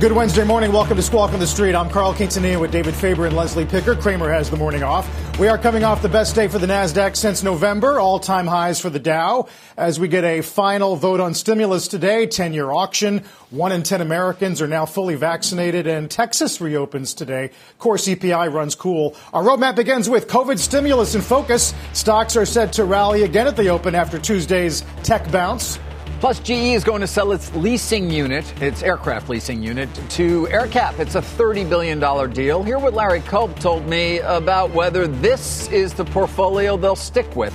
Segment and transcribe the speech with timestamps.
[0.00, 0.72] Good Wednesday morning.
[0.72, 1.74] Welcome to Squawk on the Street.
[1.74, 3.94] I'm Carl Quintanilla with David Faber and Leslie Picker.
[3.94, 5.06] Cramer has the morning off.
[5.38, 8.80] We are coming off the best day for the NASDAQ since November, all time highs
[8.80, 9.46] for the Dow.
[9.76, 13.24] As we get a final vote on stimulus today, 10 year auction.
[13.50, 17.50] One in 10 Americans are now fully vaccinated, and Texas reopens today.
[17.78, 19.14] Core CPI runs cool.
[19.34, 21.74] Our roadmap begins with COVID stimulus in focus.
[21.92, 25.78] Stocks are set to rally again at the open after Tuesday's tech bounce.
[26.20, 30.98] Plus, GE is going to sell its leasing unit, its aircraft leasing unit, to AerCap.
[30.98, 32.62] It's a $30 billion deal.
[32.62, 37.54] Hear what Larry Culp told me about whether this is the portfolio they'll stick with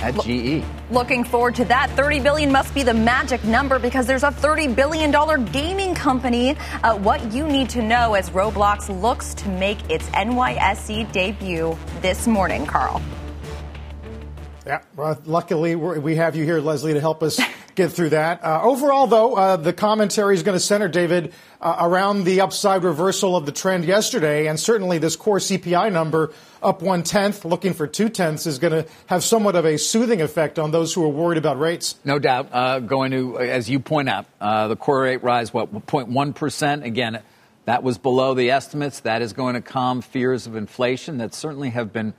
[0.00, 0.64] at GE.
[0.90, 1.88] Looking forward to that.
[1.90, 6.56] 30 billion must be the magic number because there's a 30 billion dollar gaming company.
[6.82, 12.26] Uh, what you need to know as Roblox looks to make its NYSE debut this
[12.26, 13.00] morning, Carl.
[14.66, 17.40] Yeah, well, luckily we have you here, Leslie, to help us
[17.80, 18.44] get through that.
[18.44, 22.84] Uh, overall, though, uh, the commentary is going to center, David, uh, around the upside
[22.84, 27.72] reversal of the trend yesterday, and certainly this core CPI number up one tenth, looking
[27.72, 31.02] for two tenths, is going to have somewhat of a soothing effect on those who
[31.04, 31.96] are worried about rates.
[32.04, 32.48] No doubt.
[32.52, 36.84] Uh, going to, as you point out, uh, the core rate rise, what, 0.1 percent
[36.84, 37.22] again.
[37.64, 39.00] That was below the estimates.
[39.00, 42.14] That is going to calm fears of inflation that certainly have been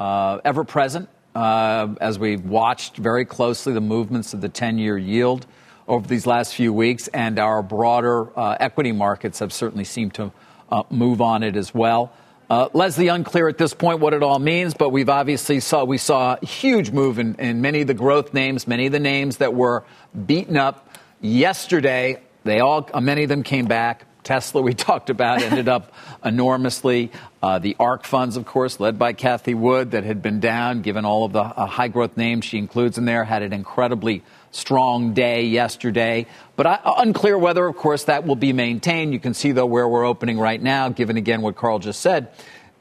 [0.00, 4.96] uh, ever present uh, as we've watched very closely the movements of the 10 year
[4.96, 5.46] yield
[5.86, 10.32] over these last few weeks, and our broader uh, equity markets have certainly seemed to
[10.72, 12.10] uh, move on it as well.
[12.48, 15.98] Uh, Leslie, unclear at this point what it all means, but we've obviously saw we
[15.98, 19.36] saw a huge move in, in many of the growth names, many of the names
[19.36, 19.84] that were
[20.26, 20.88] beaten up
[21.20, 22.18] yesterday.
[22.44, 24.05] They all, many of them came back.
[24.26, 25.92] Tesla, we talked about, ended up
[26.24, 27.10] enormously.
[27.42, 31.04] Uh, the ARK funds, of course, led by Cathie Wood, that had been down, given
[31.04, 35.14] all of the uh, high growth names she includes in there, had an incredibly strong
[35.14, 36.26] day yesterday.
[36.56, 39.12] But I, unclear whether, of course, that will be maintained.
[39.12, 42.28] You can see, though, where we're opening right now, given again what Carl just said,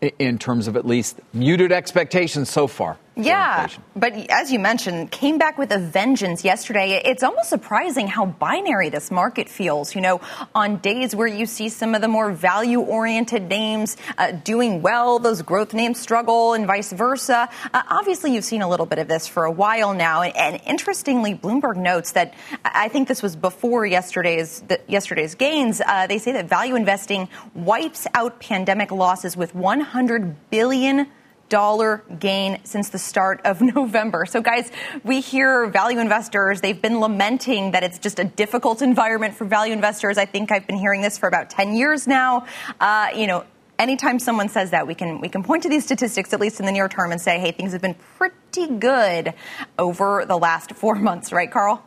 [0.02, 2.98] in terms of at least muted expectations so far.
[3.18, 7.02] Yeah, but as you mentioned, came back with a vengeance yesterday.
[7.06, 9.96] It's almost surprising how binary this market feels.
[9.96, 10.22] You know,
[10.54, 15.20] on days where you see some of the more value oriented names uh, doing well,
[15.20, 17.48] those growth names struggle, and vice versa.
[17.74, 20.22] Uh, obviously, you've seen a little bit of this for a while now.
[20.22, 22.34] And, and interestingly, Bloomberg notes that
[22.66, 25.80] I think this was before yesterday's the, yesterday's gains.
[25.80, 31.08] Uh, they say that value investing wipes out pandemic losses with 100 billion
[31.50, 34.26] dollar gain since the start of November.
[34.26, 34.72] So, guys,
[35.04, 39.74] we hear value investors, they've been lamenting that it's just a difficult environment for value
[39.74, 40.18] investors.
[40.18, 42.46] I think I've been hearing this for about 10 years now.
[42.80, 43.46] Uh, you know,
[43.80, 46.66] anytime someone says that, we can we can point to these statistics at least in
[46.66, 49.34] the near term and say, hey, things have been pretty good
[49.78, 51.84] over the last four months, right, Carl?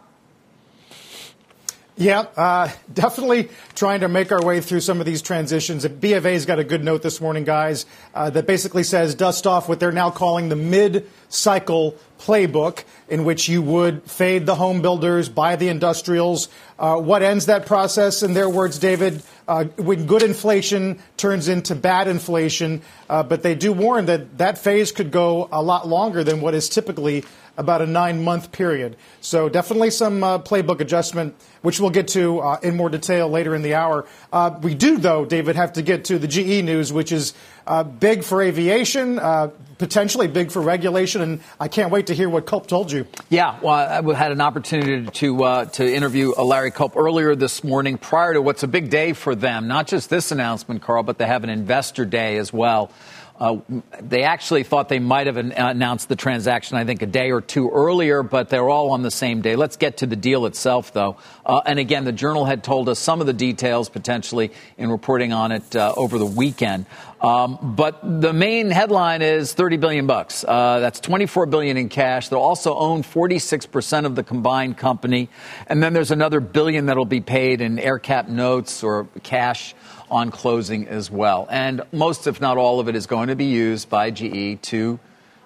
[2.00, 5.84] Yeah, uh, definitely trying to make our way through some of these transitions.
[5.84, 9.80] BofA's got a good note this morning, guys, uh, that basically says dust off what
[9.80, 15.56] they're now calling the mid-cycle playbook, in which you would fade the home builders, buy
[15.56, 16.48] the industrials.
[16.78, 18.22] Uh, what ends that process?
[18.22, 22.80] In their words, David, uh, when good inflation turns into bad inflation.
[23.10, 26.54] Uh, but they do warn that that phase could go a lot longer than what
[26.54, 27.24] is typically
[27.58, 28.96] about a nine month period.
[29.20, 33.54] So definitely some uh, playbook adjustment, which we'll get to uh, in more detail later
[33.54, 34.06] in the hour.
[34.32, 37.34] Uh, we do, though, David, have to get to the GE news, which is
[37.66, 42.28] uh, big for aviation, uh, potentially big for regulation, and I can't wait to hear
[42.28, 43.06] what Culp told you.
[43.28, 47.98] Yeah, well, I had an opportunity to uh, to interview Larry Culp earlier this morning,
[47.98, 49.68] prior to what's a big day for them.
[49.68, 52.90] Not just this announcement, Carl, but they have an investor day as well.
[53.38, 53.58] Uh,
[54.00, 57.70] they actually thought they might have announced the transaction, I think, a day or two
[57.70, 59.54] earlier, but they're all on the same day.
[59.54, 61.16] Let's get to the deal itself, though.
[61.46, 65.32] Uh, and again, the Journal had told us some of the details potentially in reporting
[65.32, 66.86] on it uh, over the weekend.
[67.20, 70.44] Um, but the main headline is 30 billion bucks.
[70.46, 72.28] Uh, that's 24 billion in cash.
[72.28, 75.28] They'll also own 46 percent of the combined company,
[75.66, 79.74] and then there's another billion that'll be paid in AerCap notes or cash
[80.10, 81.46] on closing as well.
[81.50, 84.98] And most, if not all of it, is going to be used by GE to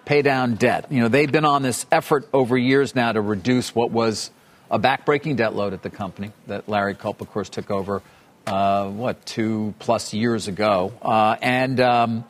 [0.04, 0.90] pay down debt.
[0.90, 4.30] You know, they've been on this effort over years now to reduce what was
[4.70, 8.02] a backbreaking debt load at the company that Larry Culp, of course, took over,
[8.46, 10.92] uh, what, two plus years ago.
[11.02, 12.24] Uh, and, um,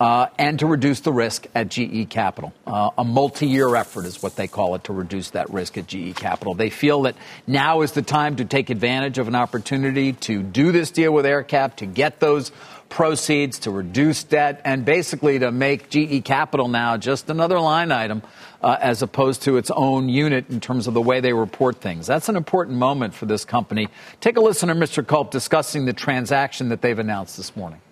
[0.00, 2.54] uh, and to reduce the risk at GE Capital.
[2.66, 5.86] Uh, a multi year effort is what they call it to reduce that risk at
[5.86, 6.54] GE Capital.
[6.54, 7.16] They feel that
[7.46, 11.26] now is the time to take advantage of an opportunity to do this deal with
[11.26, 12.50] AerCap, to get those
[12.88, 18.22] proceeds, to reduce debt, and basically to make GE Capital now just another line item
[18.62, 22.06] uh, as opposed to its own unit in terms of the way they report things.
[22.06, 23.88] That's an important moment for this company.
[24.22, 25.06] Take a listen to Mr.
[25.06, 27.82] Culp discussing the transaction that they've announced this morning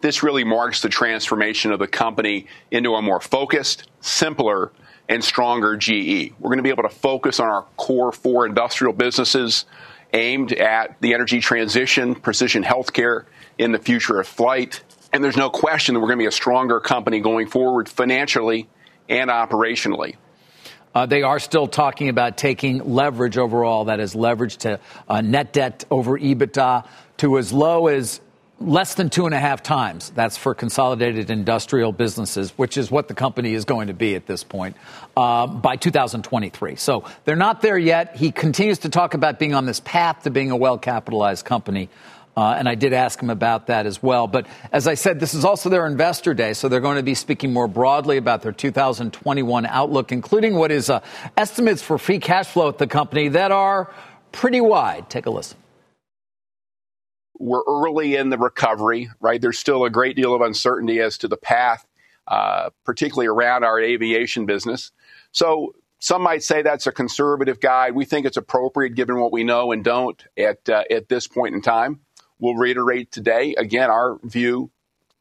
[0.00, 4.72] this really marks the transformation of the company into a more focused, simpler,
[5.08, 6.32] and stronger GE.
[6.38, 9.64] We're going to be able to focus on our core four industrial businesses
[10.12, 13.24] aimed at the energy transition, precision healthcare,
[13.58, 14.82] in the future of flight.
[15.12, 18.68] And there's no question that we're going to be a stronger company going forward financially
[19.08, 20.16] and operationally.
[20.94, 25.52] Uh, they are still talking about taking leverage overall, that is leverage to uh, net
[25.52, 26.86] debt over EBITDA,
[27.18, 28.20] to as low as
[28.58, 30.10] less than two and a half times.
[30.10, 34.26] That's for consolidated industrial businesses, which is what the company is going to be at
[34.26, 34.76] this point
[35.16, 36.76] uh, by 2023.
[36.76, 38.16] So they're not there yet.
[38.16, 41.90] He continues to talk about being on this path to being a well capitalized company.
[42.36, 44.26] Uh, and I did ask him about that as well.
[44.26, 47.14] But as I said, this is also their investor day, so they're going to be
[47.14, 51.00] speaking more broadly about their 2021 outlook, including what is uh,
[51.38, 53.90] estimates for free cash flow at the company that are
[54.32, 55.08] pretty wide.
[55.08, 55.56] Take a listen.
[57.38, 59.40] We're early in the recovery, right?
[59.40, 61.86] There's still a great deal of uncertainty as to the path,
[62.26, 64.92] uh, particularly around our aviation business.
[65.32, 67.94] So some might say that's a conservative guide.
[67.94, 71.54] We think it's appropriate given what we know and don't at uh, at this point
[71.54, 72.00] in time.
[72.38, 74.70] We'll reiterate today again our view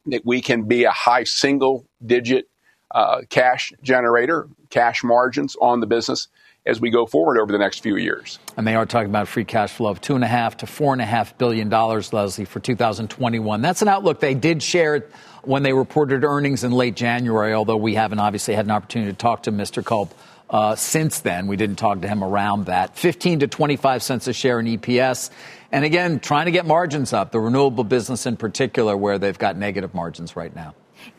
[0.07, 2.50] that we can be a high single digit
[2.91, 6.27] uh, cash generator, cash margins on the business
[6.65, 8.39] as we go forward over the next few years.
[8.57, 10.94] And they are talking about free cash flow of two and a half to four
[10.94, 13.62] and a half billion dollars, Leslie, for 2021.
[13.62, 15.06] That's an outlook they did share
[15.44, 19.17] when they reported earnings in late January, although we haven't obviously had an opportunity to
[19.17, 19.85] talk to Mr.
[19.85, 20.13] Culp
[20.50, 21.47] uh, since then.
[21.47, 22.97] We didn't talk to him around that.
[22.97, 25.29] 15 to 25 cents a share in EPS.
[25.71, 29.57] And again, trying to get margins up, the renewable business in particular, where they've got
[29.57, 30.73] negative margins right now.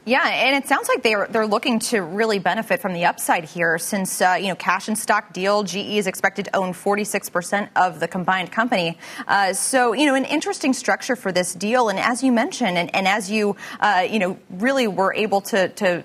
[0.04, 3.78] Yeah, and it sounds like they're they're looking to really benefit from the upside here,
[3.78, 5.62] since uh, you know cash and stock deal.
[5.62, 8.98] GE is expected to own 46 percent of the combined company.
[9.26, 12.94] Uh, so you know an interesting structure for this deal, and as you mentioned, and,
[12.94, 16.04] and as you uh, you know really were able to to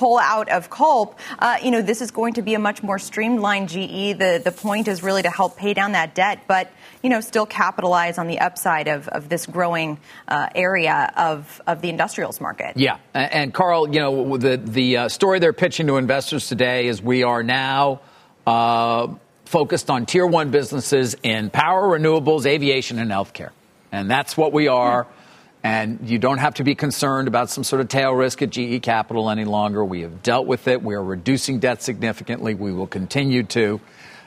[0.00, 2.98] pull out of Culp, uh, you know, this is going to be a much more
[2.98, 4.16] streamlined GE.
[4.16, 6.70] The, the point is really to help pay down that debt, but,
[7.02, 9.98] you know, still capitalize on the upside of, of this growing
[10.28, 12.76] uh, area of, of the industrials market.
[12.76, 12.98] Yeah.
[13.14, 17.22] And, Carl, you know, the, the uh, story they're pitching to investors today is we
[17.22, 18.00] are now
[18.46, 19.08] uh,
[19.46, 23.50] focused on tier one businesses in power, renewables, aviation, and healthcare.
[23.92, 25.04] And that's what we are.
[25.04, 25.14] Mm-hmm
[25.62, 28.82] and you don't have to be concerned about some sort of tail risk at GE
[28.82, 29.84] Capital any longer.
[29.84, 30.82] We have dealt with it.
[30.82, 32.54] We are reducing debt significantly.
[32.54, 33.80] We will continue to.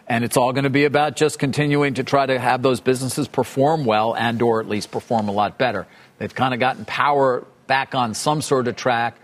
[0.08, 3.28] And it's all going to be about just continuing to try to have those businesses
[3.28, 5.88] perform well and or at least perform a lot better.
[6.18, 9.18] They've kind of gotten power back on some sort of track.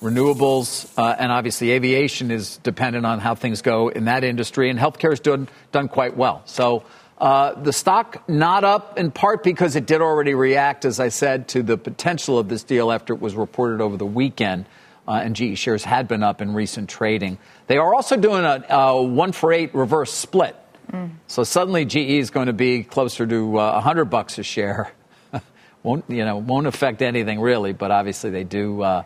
[0.00, 4.78] Renewables uh, and obviously aviation is dependent on how things go in that industry, and
[4.78, 6.40] healthcare has done, done quite well.
[6.46, 6.84] So
[7.18, 11.48] uh, the stock not up in part because it did already react, as I said,
[11.48, 14.64] to the potential of this deal after it was reported over the weekend.
[15.10, 17.36] Uh, and GE shares had been up in recent trading.
[17.66, 20.54] They are also doing a, a one for eight reverse split.
[20.92, 21.10] Mm.
[21.26, 24.92] So suddenly GE is going to be closer to uh, 100 bucks a share.
[25.82, 26.36] won't you know?
[26.36, 28.82] Won't affect anything really, but obviously they do.
[28.82, 29.02] Uh,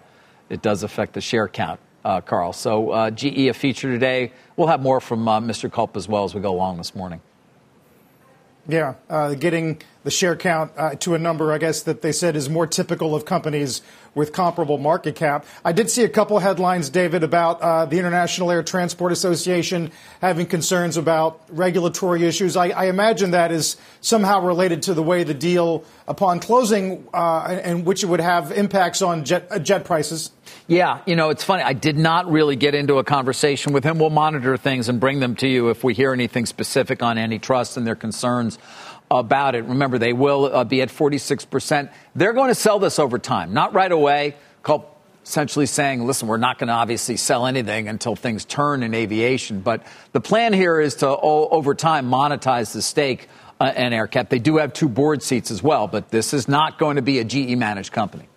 [0.50, 2.52] it does affect the share count, uh, Carl.
[2.52, 4.32] So uh, GE a feature today.
[4.58, 5.72] We'll have more from uh, Mr.
[5.72, 7.22] Culp as well as we go along this morning.
[8.68, 12.36] Yeah, uh, getting the share count uh, to a number, I guess, that they said
[12.36, 13.82] is more typical of companies
[14.14, 15.44] with comparable market cap.
[15.64, 20.46] I did see a couple headlines, David, about uh, the International Air Transport Association having
[20.46, 22.56] concerns about regulatory issues.
[22.56, 27.58] I, I, imagine that is somehow related to the way the deal, upon closing, uh,
[27.64, 30.30] and which it would have impacts on jet, uh, jet prices.
[30.68, 31.62] Yeah, you know, it's funny.
[31.62, 33.98] I did not really get into a conversation with him.
[33.98, 37.76] We'll monitor things and bring them to you if we hear anything specific on antitrust
[37.76, 38.58] and their concerns
[39.10, 39.64] about it.
[39.64, 41.90] Remember, they will uh, be at 46%.
[42.14, 44.36] They're going to sell this over time, not right away.
[45.24, 49.60] Essentially saying, listen, we're not going to obviously sell anything until things turn in aviation.
[49.60, 49.82] But
[50.12, 54.28] the plan here is to, over time, monetize the stake uh, and AerCap.
[54.28, 57.20] They do have two board seats as well, but this is not going to be
[57.20, 58.28] a GE managed company.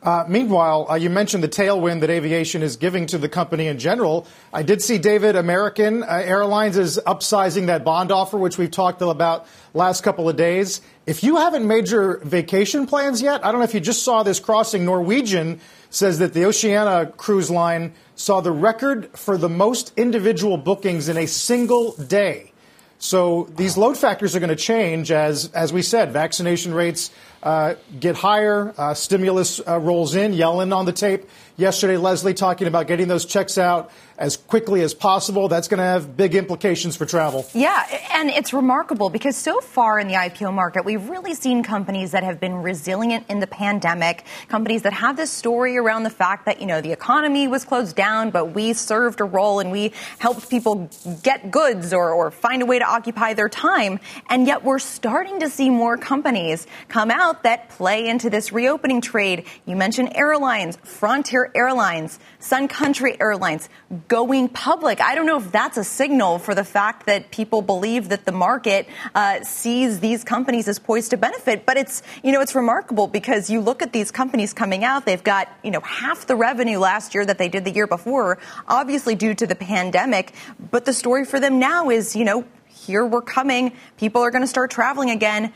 [0.00, 3.78] Uh, meanwhile, uh, you mentioned the tailwind that aviation is giving to the company in
[3.78, 4.28] general.
[4.52, 9.02] I did see David American uh, Airlines is upsizing that bond offer, which we've talked
[9.02, 10.80] about last couple of days.
[11.06, 14.22] If you haven't made your vacation plans yet, I don't know if you just saw
[14.22, 14.84] this crossing.
[14.84, 21.08] Norwegian says that the Oceania cruise line saw the record for the most individual bookings
[21.08, 22.52] in a single day.
[22.98, 27.10] So these load factors are going to change as, as we said, vaccination rates
[27.42, 30.32] uh, get higher, uh, stimulus uh, rolls in.
[30.32, 31.24] Yellen on the tape
[31.58, 35.48] yesterday, Leslie talking about getting those checks out as quickly as possible.
[35.48, 37.46] That's going to have big implications for travel.
[37.54, 42.12] Yeah, and it's remarkable because so far in the IPO market, we've really seen companies
[42.12, 46.46] that have been resilient in the pandemic, companies that have this story around the fact
[46.46, 49.92] that, you know, the economy was closed down, but we served a role and we
[50.18, 50.90] helped people
[51.22, 54.00] get goods or, or find a way to occupy their time.
[54.30, 59.00] And yet we're starting to see more companies come out that play into this reopening
[59.00, 59.44] trade.
[59.64, 63.68] You mentioned airlines, Frontier Airlines, Sun Country Airlines
[64.08, 65.00] going public.
[65.00, 68.32] I don't know if that's a signal for the fact that people believe that the
[68.32, 71.66] market uh, sees these companies as poised to benefit.
[71.66, 75.22] But it's, you know, it's remarkable because you look at these companies coming out, they've
[75.22, 79.14] got, you know, half the revenue last year that they did the year before, obviously
[79.14, 80.34] due to the pandemic.
[80.70, 83.72] But the story for them now is, you know, here we're coming.
[83.96, 85.52] People are going to start traveling again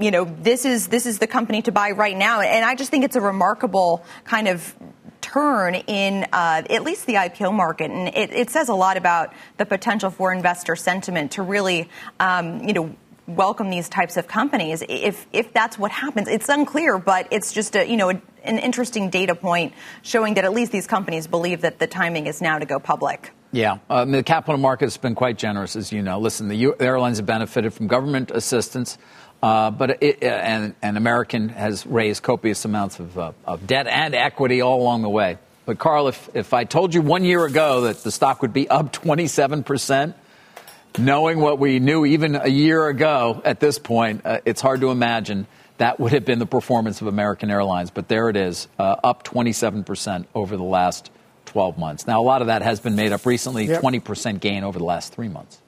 [0.00, 2.90] you know this is this is the company to buy right now and i just
[2.90, 4.74] think it's a remarkable kind of
[5.32, 9.32] turn in uh, at least the IPO market, and it, it, says a lot about
[9.58, 11.88] the potential for investor sentiment to really,
[12.20, 12.94] um, you know
[13.26, 17.76] welcome these types of companies if if that's what happens it's unclear but it's just
[17.76, 21.60] a you know a, an interesting data point showing that at least these companies believe
[21.60, 25.14] that the timing is now to go public yeah, uh, the capital market has been
[25.14, 26.18] quite generous, as you know.
[26.18, 28.98] Listen, the U- airlines have benefited from government assistance.
[29.42, 33.86] Uh, but it, uh, and, and American has raised copious amounts of, uh, of debt
[33.86, 35.38] and equity all along the way.
[35.64, 38.68] But Carl, if, if I told you one year ago that the stock would be
[38.68, 40.16] up 27 percent,
[40.98, 44.90] knowing what we knew even a year ago at this point, uh, it's hard to
[44.90, 47.90] imagine that would have been the performance of American Airlines.
[47.90, 51.10] But there it is, uh, up 27 percent over the last
[51.46, 52.06] 12 months.
[52.06, 53.80] Now, a lot of that has been made up recently, yep.
[53.80, 55.60] 20 percent gain over the last three months.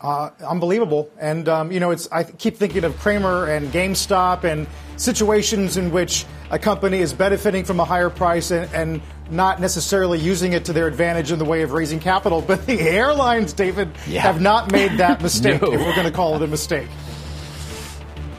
[0.00, 1.10] Uh, unbelievable.
[1.18, 5.90] And, um, you know, it's, I keep thinking of Cramer and GameStop and situations in
[5.90, 10.64] which a company is benefiting from a higher price and, and not necessarily using it
[10.66, 12.42] to their advantage in the way of raising capital.
[12.48, 14.22] But the airlines, David, yeah.
[14.22, 15.72] have not made that mistake, no.
[15.72, 16.88] if we're going to call it a mistake.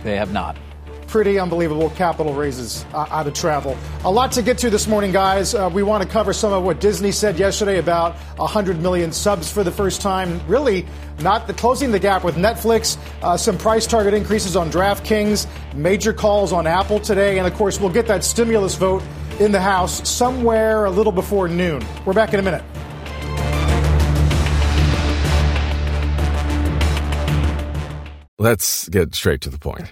[0.03, 0.57] They have not
[1.09, 3.75] pretty unbelievable capital raises uh, out of travel.
[4.05, 5.55] A lot to get to this morning, guys.
[5.55, 9.51] Uh, we want to cover some of what Disney said yesterday about 100 million subs
[9.51, 10.39] for the first time.
[10.47, 10.85] Really,
[11.19, 12.97] not the, closing the gap with Netflix.
[13.23, 15.47] Uh, some price target increases on DraftKings.
[15.73, 19.01] Major calls on Apple today, and of course, we'll get that stimulus vote
[19.39, 21.83] in the House somewhere a little before noon.
[22.05, 22.63] We're back in a minute.
[28.37, 29.91] Let's get straight to the point.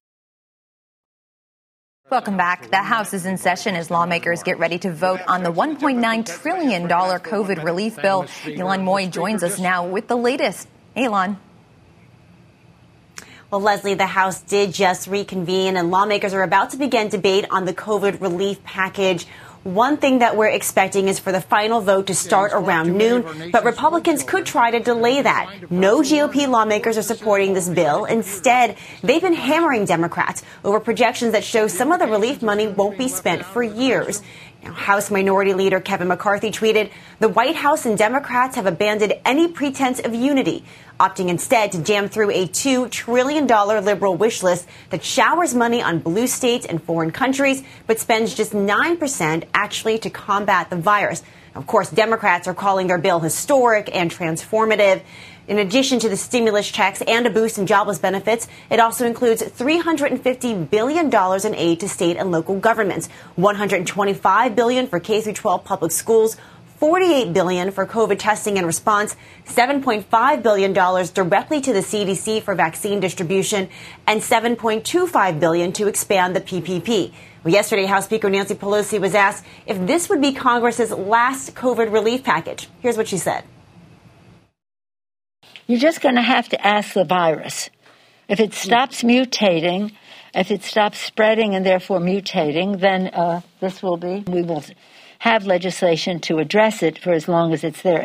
[2.11, 2.69] Welcome back.
[2.69, 6.89] The House is in session as lawmakers get ready to vote on the $1.9 trillion
[6.89, 8.23] COVID relief bill.
[8.43, 10.67] Ylan Mui joins us now with the latest.
[10.93, 11.37] Ylan.
[13.49, 17.63] Well, Leslie, the House did just reconvene and lawmakers are about to begin debate on
[17.63, 19.25] the COVID relief package.
[19.63, 23.63] One thing that we're expecting is for the final vote to start around noon, but
[23.63, 25.69] Republicans could try to delay that.
[25.69, 28.05] No GOP lawmakers are supporting this bill.
[28.05, 32.97] Instead, they've been hammering Democrats over projections that show some of the relief money won't
[32.97, 34.23] be spent for years.
[34.63, 39.99] House Minority Leader Kevin McCarthy tweeted The White House and Democrats have abandoned any pretense
[39.99, 40.63] of unity,
[40.99, 45.99] opting instead to jam through a $2 trillion liberal wish list that showers money on
[45.99, 51.23] blue states and foreign countries, but spends just 9% actually to combat the virus.
[51.53, 55.01] Of course, Democrats are calling their bill historic and transformative.
[55.51, 59.43] In addition to the stimulus checks and a boost in jobless benefits, it also includes
[59.43, 65.91] $350 billion in aid to state and local governments, $125 billion for K 12 public
[65.91, 66.37] schools,
[66.79, 73.01] $48 billion for COVID testing and response, $7.5 billion directly to the CDC for vaccine
[73.01, 73.67] distribution,
[74.07, 77.11] and $7.25 billion to expand the PPP.
[77.43, 81.91] Well, yesterday, House Speaker Nancy Pelosi was asked if this would be Congress's last COVID
[81.91, 82.69] relief package.
[82.79, 83.43] Here's what she said.
[85.71, 87.69] You're just going to have to ask the virus.
[88.27, 89.93] If it stops mutating,
[90.35, 94.65] if it stops spreading and therefore mutating, then uh, this will be, we will
[95.19, 98.03] have legislation to address it for as long as it's there.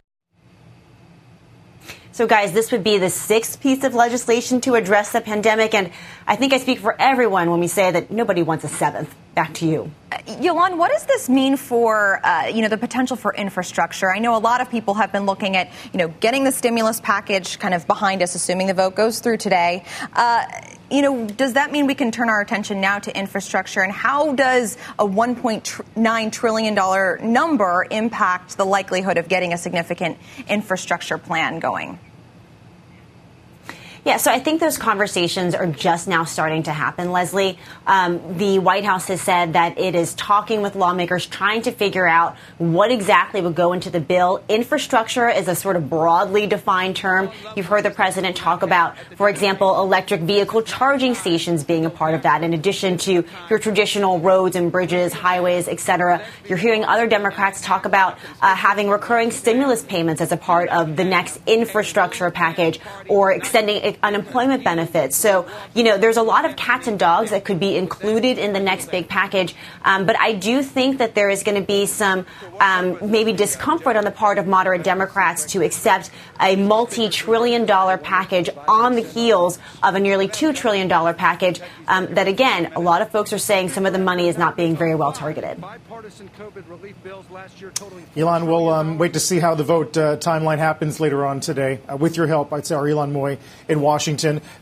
[2.13, 5.75] So, guys, this would be the sixth piece of legislation to address the pandemic.
[5.75, 5.91] And
[6.25, 9.13] I think I speak for everyone when we say that nobody wants a seventh.
[9.37, 9.91] Back to you.
[10.41, 14.11] Yolande, what does this mean for, uh, you know, the potential for infrastructure?
[14.11, 17.01] I know a lot of people have been looking at, you know, getting the stimulus
[17.01, 19.85] package kind of behind us, assuming the vote goes through today.
[20.15, 20.47] Uh,
[20.91, 23.83] you know, does that mean we can turn our attention now to infrastructure?
[23.83, 30.17] And how does a $1.9 trillion number impact the likelihood of getting a significant
[30.49, 31.99] infrastructure plan going?
[34.07, 37.59] Yeah, so I think those conversations are just now starting to happen, Leslie.
[37.89, 42.07] Um, the White House has said that it is talking with lawmakers, trying to figure
[42.07, 44.45] out what exactly would go into the bill.
[44.49, 47.33] Infrastructure is a sort of broadly defined term.
[47.57, 52.15] You've heard the president talk about, for example, electric vehicle charging stations being a part
[52.15, 56.25] of that, in addition to your traditional roads and bridges, highways, et cetera.
[56.49, 60.95] You're hearing other Democrats talk about uh, having recurring stimulus payments as a part of
[60.95, 65.17] the next infrastructure package or extending unemployment benefits.
[65.17, 68.53] So, you know, there's a lot of cats and dogs that could be included in
[68.53, 69.55] the next big package.
[69.85, 72.27] Um, but I do think that there is going to be some
[72.61, 77.99] um, maybe discomfort on the part of moderate Democrats to accept a multi trillion dollar
[77.99, 83.03] package on the heels of a nearly $2 trillion package um, that, again, a lot
[83.03, 85.63] of folks are saying some of the money is not being very well targeted.
[88.17, 91.81] Ylan, we'll um, wait to see how the vote uh, timeline happens later on today.
[91.89, 93.86] Uh, with your help, I'd say our Ylan Mui in Washington.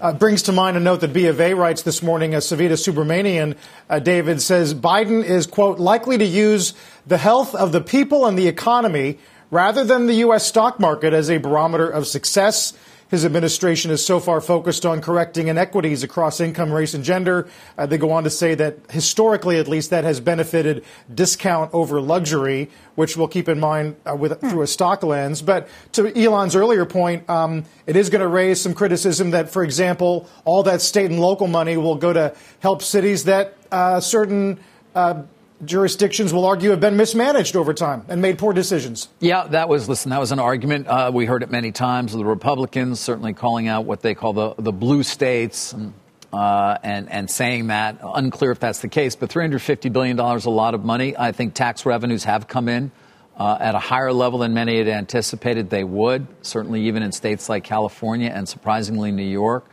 [0.00, 2.34] Uh, brings to mind a note that B of A writes this morning.
[2.34, 3.56] As Savita Subramanian,
[3.88, 6.74] uh, David says Biden is, quote, likely to use
[7.06, 9.18] the health of the people and the economy
[9.50, 10.46] rather than the U.S.
[10.46, 12.72] stock market as a barometer of success.
[13.14, 17.46] His administration is so far focused on correcting inequities across income, race, and gender.
[17.78, 22.00] Uh, they go on to say that historically, at least, that has benefited discount over
[22.00, 24.50] luxury, which we'll keep in mind uh, with, hmm.
[24.50, 25.42] through a stock lens.
[25.42, 29.62] But to Ylan's earlier point, um, it is going to raise some criticism that, for
[29.62, 34.58] example, all that state and local money will go to help cities that uh, certain
[34.96, 35.22] uh,
[35.66, 39.08] jurisdictions will argue have been mismanaged over time and made poor decisions.
[39.20, 40.10] Yeah, that was listen.
[40.10, 40.86] That was an argument.
[40.86, 42.12] Uh, we heard it many times.
[42.12, 45.72] The Republicans certainly calling out what they call the the blue states.
[45.72, 45.94] And,
[46.32, 50.50] uh, and, and saying that unclear if that's the case, but 350 billion dollars a
[50.50, 51.16] lot of money.
[51.16, 52.90] I think tax revenues have come in
[53.36, 56.26] uh, at a higher level than many had anticipated they would.
[56.42, 59.64] Certainly, even in states like California and surprisingly New York.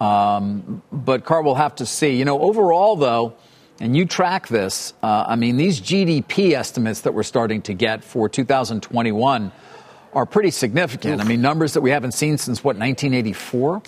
[0.00, 2.16] Um, but Carl, we'll have to see.
[2.16, 3.34] You know, overall though
[3.80, 8.02] and you track this, uh, I mean, these GDP estimates that we're starting to get
[8.04, 9.52] for 2021
[10.12, 11.16] are pretty significant.
[11.16, 11.20] Oof.
[11.20, 13.82] I mean, numbers that we haven't seen since what, 1984?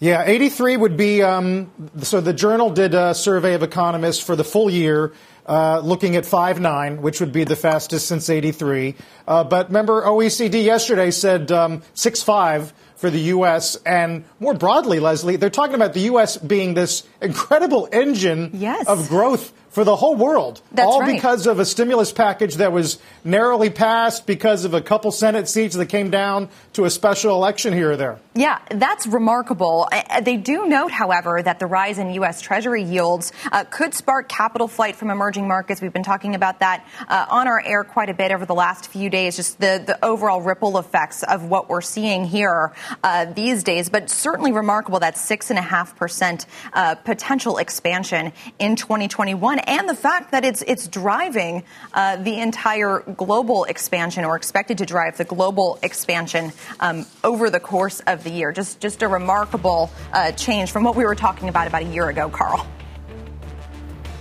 [0.00, 1.22] Yeah, 83 would be.
[1.22, 5.12] Um, so the Journal did a survey of economists for the full year,
[5.46, 8.96] uh, looking at 5.9, which would be the fastest since 83.
[9.28, 13.76] Uh, but remember, OECD yesterday said um, 6.5 for the U.S.
[13.86, 16.36] And more broadly, Leslie, they're talking about the U.S.
[16.36, 18.86] being this incredible engine yes.
[18.86, 20.60] of growth for the whole world.
[20.72, 21.14] That's all right.
[21.14, 25.76] because of a stimulus package that was narrowly passed because of a couple Senate seats
[25.76, 28.18] that came down to a special election here or there.
[28.34, 29.88] Yeah, that's remarkable.
[30.22, 32.40] They do note, however, that the rise in U.S.
[32.40, 35.80] Treasury yields uh, could spark capital flight from emerging markets.
[35.80, 38.88] We've been talking about that uh, on our air quite a bit over the last
[38.88, 43.62] few days, just the, the overall ripple effects of what we're seeing here uh, these
[43.62, 43.88] days.
[43.88, 50.62] But certainly remarkable that 6.5% uh, potential expansion in 2021 and the fact that it's
[50.62, 57.06] it's driving uh, the entire global expansion, or expected to drive the global expansion um,
[57.24, 58.52] over the course of the year.
[58.52, 62.08] Just just a remarkable uh, change from what we were talking about about a year
[62.08, 62.66] ago, Carl.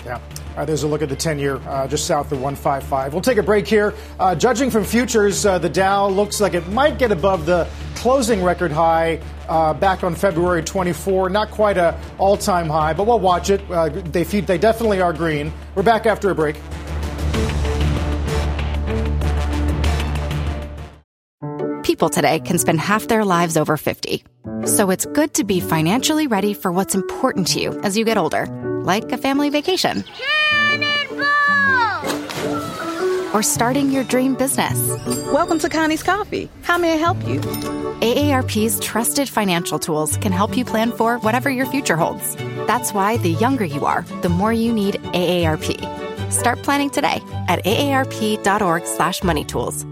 [0.05, 0.19] Yeah.
[0.55, 3.13] Uh, there's a look at the 10 year uh, just south of 155.
[3.13, 3.93] We'll take a break here.
[4.19, 8.43] Uh, judging from futures, uh, the Dow looks like it might get above the closing
[8.43, 11.29] record high uh, back on February 24.
[11.29, 13.61] Not quite a all time high, but we'll watch it.
[13.69, 15.51] Uh, they, they definitely are green.
[15.75, 16.55] We're back after a break.
[21.83, 24.23] People today can spend half their lives over 50.
[24.65, 28.17] So it's good to be financially ready for what's important to you as you get
[28.17, 28.45] older,
[28.85, 30.05] like a family vacation.
[33.33, 34.77] Or starting your dream business.
[35.31, 36.49] Welcome to Connie's Coffee.
[36.63, 37.39] How may I help you?
[38.01, 42.35] AARP's trusted financial tools can help you plan for whatever your future holds.
[42.65, 46.31] That's why the younger you are, the more you need AARP.
[46.31, 49.85] Start planning today at aarp.org/moneytools.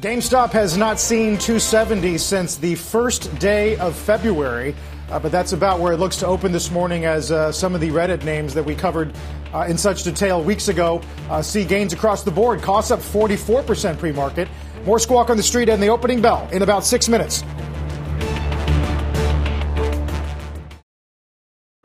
[0.00, 4.76] GameStop has not seen 270 since the first day of February,
[5.10, 7.80] uh, but that's about where it looks to open this morning as uh, some of
[7.80, 9.12] the Reddit names that we covered
[9.54, 12.62] uh, in such detail weeks ago uh, see gains across the board.
[12.62, 14.48] Costs up 44% pre market.
[14.84, 17.42] More squawk on the street and the opening bell in about six minutes.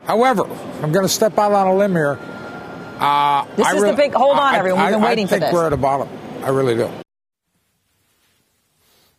[0.04, 0.44] However,
[0.82, 2.20] I'm going to step out on a limb here.
[3.00, 4.84] Uh, this I is the big hold on, everyone.
[4.84, 5.44] We've been waiting I for this.
[5.44, 6.10] I think we're at the bottom.
[6.44, 6.90] I really do.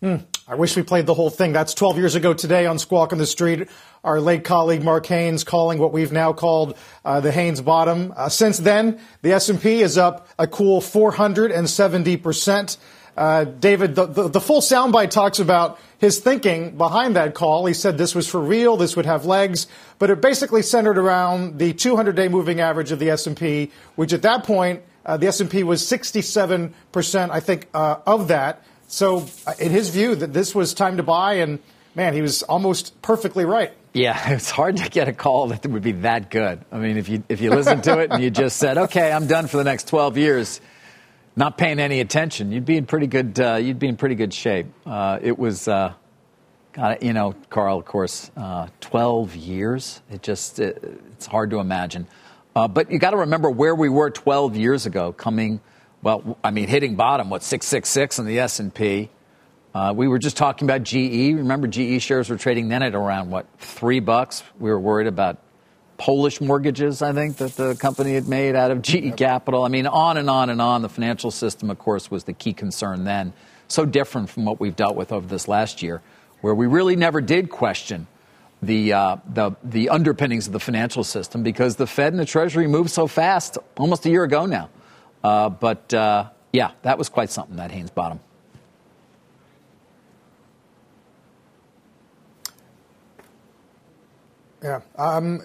[0.00, 0.16] Hmm.
[0.46, 1.54] I wish we played the whole thing.
[1.54, 3.66] That's 12 years ago today on Squawk on the Street.
[4.04, 8.12] Our late colleague Mark Haines calling what we've now called uh, the Haines bottom.
[8.14, 12.76] Uh, since then, the S&P is up a cool 470 percent.
[13.16, 17.64] Uh, David, the, the, the full soundbite talks about his thinking behind that call.
[17.64, 19.66] He said this was for real, this would have legs,
[19.98, 24.44] but it basically centered around the 200-day moving average of the S&P, which at that
[24.44, 28.62] point uh, the S&P was 67 percent, I think, uh, of that.
[28.94, 31.58] So, uh, in his view, that this was time to buy, and
[31.96, 33.72] man, he was almost perfectly right.
[33.92, 36.64] Yeah, it's hard to get a call that would be that good.
[36.70, 39.26] I mean, if you if you listen to it and you just said, "Okay, I'm
[39.26, 40.60] done for the next 12 years,"
[41.34, 44.32] not paying any attention, you'd be in pretty good uh, you'd be in pretty good
[44.32, 44.66] shape.
[44.86, 45.94] Uh, it was, uh,
[47.00, 50.02] you know, Carl, of course, uh, 12 years.
[50.08, 52.06] It just it, it's hard to imagine.
[52.54, 55.58] Uh, but you got to remember where we were 12 years ago, coming
[56.04, 59.08] well, I mean, hitting bottom, what, 666 in the S&P.
[59.74, 61.32] Uh, we were just talking about GE.
[61.34, 64.42] Remember, GE shares were trading then at around, what, three bucks?
[64.60, 65.38] We were worried about
[65.96, 69.64] Polish mortgages, I think, that the company had made out of GE Capital.
[69.64, 70.82] I mean, on and on and on.
[70.82, 73.32] The financial system, of course, was the key concern then.
[73.68, 76.02] So different from what we've dealt with over this last year,
[76.42, 78.06] where we really never did question
[78.60, 82.66] the, uh, the, the underpinnings of the financial system because the Fed and the Treasury
[82.66, 84.68] moved so fast almost a year ago now.
[85.24, 88.20] Uh, but uh, yeah, that was quite something, that Haines bottom.
[94.62, 94.80] Yeah.
[94.98, 95.40] Um,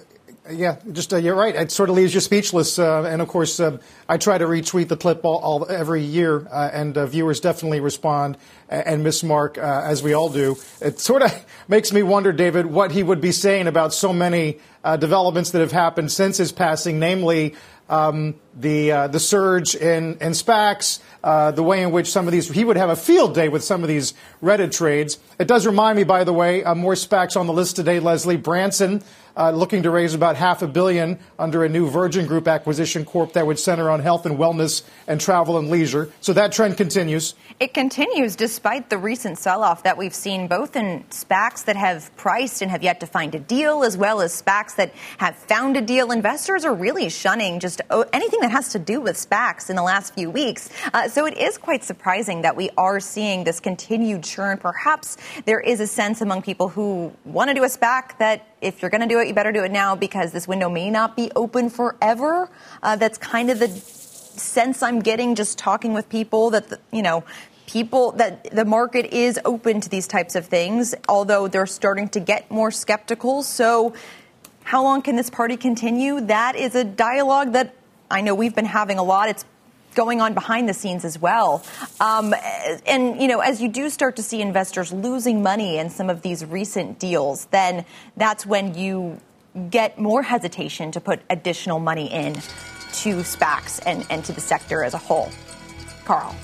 [0.52, 1.56] yeah, just uh, you're right.
[1.56, 2.80] It sort of leaves you speechless.
[2.80, 6.48] Uh, and of course, uh, I try to retweet the clip all, all every year,
[6.52, 10.58] uh, and uh, viewers definitely respond and miss Mark uh, as we all do.
[10.82, 14.60] It sort of makes me wonder, David, what he would be saying about so many
[14.98, 17.56] developments that have happened since his passing, namely
[17.90, 22.32] um, the uh, the surge in in SPACs, uh, the way in which some of
[22.32, 25.18] these he would have a field day with some of these Reddit trades.
[25.40, 28.00] It does remind me, by the way, uh, more SPACs on the list today.
[28.00, 29.04] Leslie Branson
[29.40, 33.34] uh, looking to raise about half a billion under a new Virgin Group acquisition corp
[33.34, 36.12] that would center on health and wellness and travel and leisure.
[36.20, 37.36] So that trend continues.
[37.60, 42.62] It continues despite the recent sell-off that we've seen both in SPACs that have priced
[42.62, 45.82] and have yet to find a deal, as well as SPACs that have found a
[45.82, 46.12] deal.
[46.12, 50.14] Investors are really shunning just anything that has to do with SPACs in the last
[50.14, 50.70] few weeks.
[50.94, 54.58] Uh, so it is quite surprising that we are seeing this continued churn.
[54.58, 58.82] Perhaps there is a sense among people who want to do a SPAC that if
[58.82, 61.16] you're going to do it, you better do it now because this window may not
[61.16, 62.50] be open forever.
[62.84, 67.02] Uh, that's kind of the sense I'm getting just talking with people that, the, you
[67.02, 67.24] know,
[67.68, 72.20] people that the market is open to these types of things, although they're starting to
[72.20, 73.44] get more skeptical.
[73.44, 73.94] So,
[74.64, 76.22] how long can this party continue?
[76.22, 77.76] That is a dialogue that
[78.12, 79.30] I know we've been having a lot.
[79.30, 79.46] It's
[79.96, 81.64] going on behind the scenes as well.
[82.00, 82.34] Um,
[82.86, 86.22] and, you know, as you do start to see investors losing money in some of
[86.22, 87.86] these recent deals, then
[88.18, 89.20] that's when you
[89.70, 94.84] get more hesitation to put additional money in to SPACs and, and to the sector
[94.84, 95.30] as a whole.
[96.06, 96.36] Carl.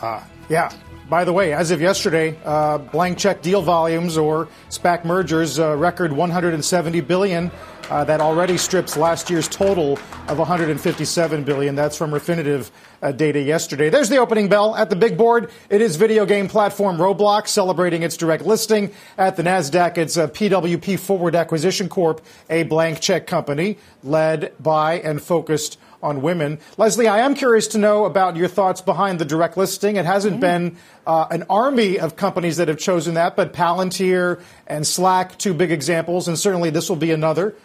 [0.00, 0.70] Uh, yeah.
[1.08, 5.76] by the way, as of yesterday, uh, blank check deal volumes or SPAC mergers uh,
[5.76, 7.50] record 170 billion.
[7.88, 11.76] Uh, that already strips last year's total of 157 billion.
[11.76, 12.70] That's from Refinitiv
[13.00, 13.90] uh, data yesterday.
[13.90, 15.52] There's the opening bell at the big board.
[15.70, 19.98] It is video game platform Roblox celebrating its direct listing at the Nasdaq.
[19.98, 26.22] It's a PWP Forward Acquisition Corp, a blank check company led by and focused on
[26.22, 26.58] women.
[26.76, 29.96] Leslie, I am curious to know about your thoughts behind the direct listing.
[29.96, 30.40] It hasn't mm-hmm.
[30.40, 35.52] been uh, an army of companies that have chosen that, but Palantir and Slack, two
[35.52, 37.56] big examples, and certainly this will be another.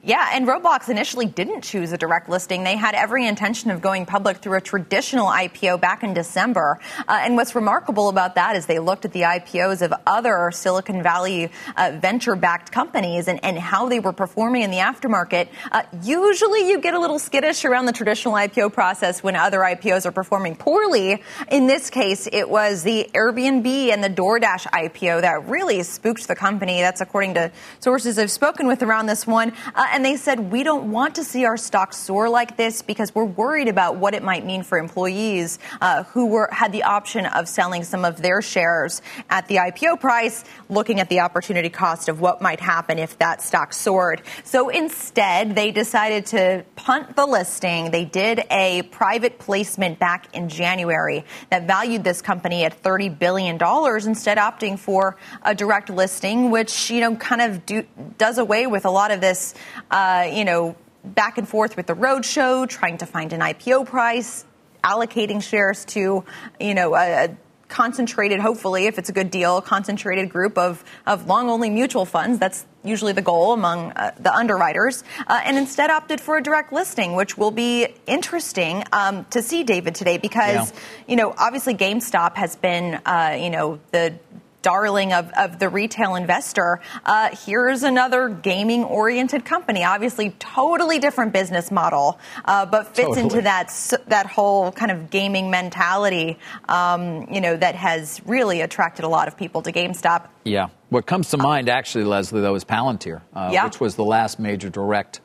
[0.00, 2.64] Uh, yeah, and Roblox initially didn't choose a direct listing.
[2.64, 6.78] They had every intention of going public through a traditional IPO back in December.
[7.06, 11.02] Uh, and what's remarkable about that is they looked at the IPOs of other Silicon
[11.02, 15.48] Valley uh, venture backed companies and, and how they were performing in the aftermarket.
[15.70, 20.06] Uh, usually you get a little skittish around the traditional IPO process when other IPOs
[20.06, 21.22] are performing poorly.
[21.50, 26.36] In this case, it was the Airbnb and the DoorDash IPO that really spooked the
[26.36, 26.80] company.
[26.80, 29.52] That's according to sources I've spoken with around this one.
[29.92, 33.24] And they said, we don't want to see our stock soar like this because we're
[33.24, 37.48] worried about what it might mean for employees uh, who were had the option of
[37.48, 42.20] selling some of their shares at the IPO price, looking at the opportunity cost of
[42.20, 44.22] what might happen if that stock soared.
[44.44, 47.90] So instead, they decided to punt the listing.
[47.90, 53.56] They did a private placement back in January that valued this company at $30 billion,
[53.56, 57.84] instead opting for a direct listing, which, you know, kind of do,
[58.16, 59.54] does away with a lot of this
[59.90, 64.46] uh, you know, back and forth with the roadshow, trying to find an IPO price,
[64.82, 66.24] allocating shares to,
[66.58, 67.36] you know, a,
[67.70, 72.38] concentrated, hopefully, if it's a good deal, concentrated group of, of long only mutual funds.
[72.38, 76.72] That's usually the goal among uh, the underwriters, uh, and instead opted for a direct
[76.72, 80.78] listing, which will be interesting um, to see, David, today, because, yeah.
[81.06, 84.14] you know, obviously GameStop has been, uh, you know, the
[84.62, 86.80] darling of, of the retail investor.
[87.04, 89.84] Uh, here's another gaming oriented company.
[89.84, 93.22] Obviously, totally different business model, uh, but fits totally.
[93.22, 93.70] into that
[94.08, 96.38] that whole kind of gaming mentality.
[96.68, 100.28] Um, you know that has really attracted a lot of people to GameStop.
[100.44, 100.68] Yeah.
[100.88, 103.64] What comes to mind, actually, Leslie, though, is Palantir, uh, yeah.
[103.64, 105.20] which was the last major direct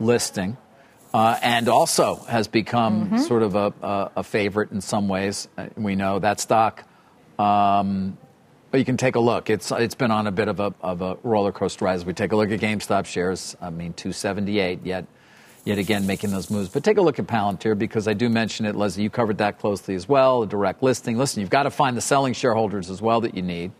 [0.00, 0.56] listing.
[1.12, 3.18] Uh, and also has become mm-hmm.
[3.18, 5.46] sort of a, a, a, favorite in some ways.
[5.56, 6.82] Uh, we know that stock
[7.38, 8.18] um,
[8.74, 9.50] but you can take a look.
[9.50, 11.94] It's it's been on a bit of a of a roller coaster ride.
[11.94, 15.06] As we take a look at GameStop shares, I mean, 278 yet.
[15.64, 16.70] Yet again, making those moves.
[16.70, 19.04] But take a look at Palantir because I do mention it, Leslie.
[19.04, 20.42] You covered that closely as well.
[20.42, 21.16] A direct listing.
[21.16, 23.70] Listen, you've got to find the selling shareholders as well that you need.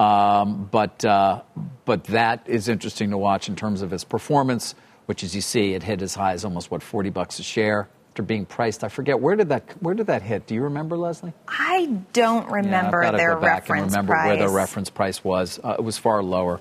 [0.00, 1.42] Um, but uh,
[1.84, 4.74] but that is interesting to watch in terms of its performance,
[5.04, 7.86] which, as you see, it hit as high as almost what 40 bucks a share
[8.16, 8.82] after being priced.
[8.82, 10.46] I forget where did that where did that hit?
[10.46, 11.34] Do you remember, Leslie?
[11.46, 14.26] I don't remember yeah, their go back reference and remember price.
[14.28, 15.60] where the reference price was.
[15.62, 16.58] Uh, it was far lower.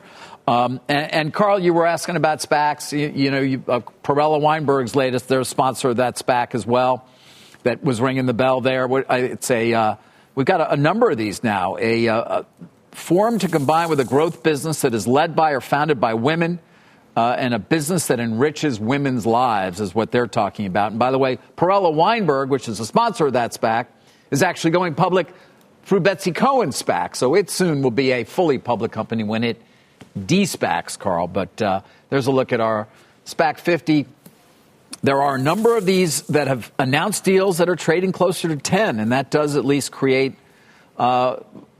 [0.48, 2.92] Um, and, and, Carl, you were asking about SPACs.
[2.92, 6.68] You, you know, you, uh, Perella Weinberg's latest, they're a sponsor of that SPAC as
[6.68, 7.08] well.
[7.64, 8.86] That was ringing the bell there.
[9.10, 9.96] It's a uh,
[10.36, 11.78] we've got a, a, number of these now.
[11.80, 12.46] A, uh, a
[12.92, 16.60] form to combine with a growth business that is led by or founded by women
[17.16, 20.92] uh, and a business that enriches women's lives is what they're talking about.
[20.92, 23.88] And by the way, Perella Weinberg, which is a sponsor of that SPAC,
[24.32, 25.34] is actually going public
[25.84, 27.16] through Betsy Cohen's SPAC.
[27.16, 29.62] So it soon will be a fully public company when it
[30.26, 31.28] de-SPACs, Carl.
[31.28, 32.88] But uh, there's a look at our
[33.26, 34.06] SPAC 50.
[35.04, 38.56] There are a number of these that have announced deals that are trading closer to
[38.56, 40.34] 10, and that does at least create
[40.98, 41.38] uh,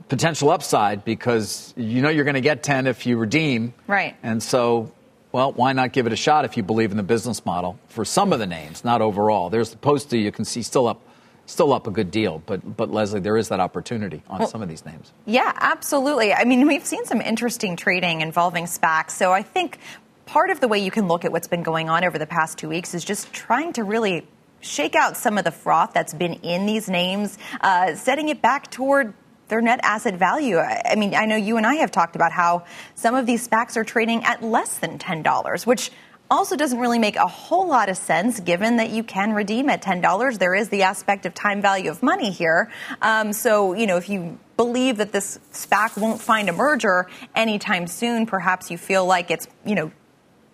[0.08, 3.74] potential upside because you know you're going to get 10 if you redeem.
[3.86, 4.14] Right.
[4.22, 4.92] And so
[5.36, 8.06] well, why not give it a shot if you believe in the business model for
[8.06, 9.50] some of the names, not overall.
[9.50, 11.02] There's the poster you can see still up
[11.44, 12.42] still up a good deal.
[12.46, 15.12] But but Leslie, there is that opportunity on well, some of these names.
[15.26, 16.32] Yeah, absolutely.
[16.32, 19.10] I mean, we've seen some interesting trading involving SPACs.
[19.10, 19.78] So I think
[20.24, 22.56] part of the way you can look at what's been going on over the past
[22.56, 24.26] two weeks is just trying to really
[24.60, 28.70] shake out some of the froth that's been in these names, uh, setting it back
[28.70, 29.12] toward
[29.48, 30.58] their net asset value.
[30.58, 33.76] I mean, I know you and I have talked about how some of these SPACs
[33.76, 35.90] are trading at less than $10, which
[36.30, 39.82] also doesn't really make a whole lot of sense given that you can redeem at
[39.82, 40.38] $10.
[40.38, 42.70] There is the aspect of time value of money here.
[43.00, 47.86] Um, so, you know, if you believe that this SPAC won't find a merger anytime
[47.86, 49.92] soon, perhaps you feel like it's, you know,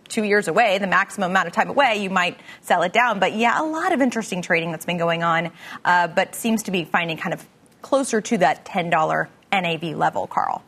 [0.09, 3.19] two years away, the maximum amount of time away, you might sell it down.
[3.19, 5.51] But yeah, a lot of interesting trading that's been going on,
[5.87, 7.47] uh, but seems to be finding kind of
[7.83, 10.63] closer to that $10 NAV level, Carl.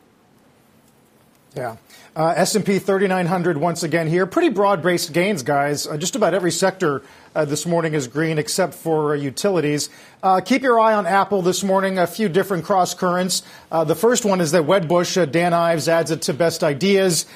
[1.57, 1.77] Yeah.
[2.16, 4.27] Uh, S&P 3900 once again here.
[4.27, 5.87] Pretty broad-based gains, guys.
[5.87, 7.03] Uh, just about every sector
[7.35, 9.88] uh, this morning is green except for uh, utilities.
[10.22, 11.98] Uh, keep your eye on Apple this morning.
[11.98, 13.42] A few different cross currents.
[13.70, 17.27] Uh, the first one is that Wedbush, Dan Ives adds it to best ideas,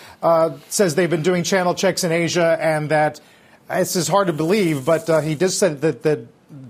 [0.68, 3.20] says they've been doing channel checks in Asia and that
[3.68, 6.20] this is hard to believe, but he just said that, that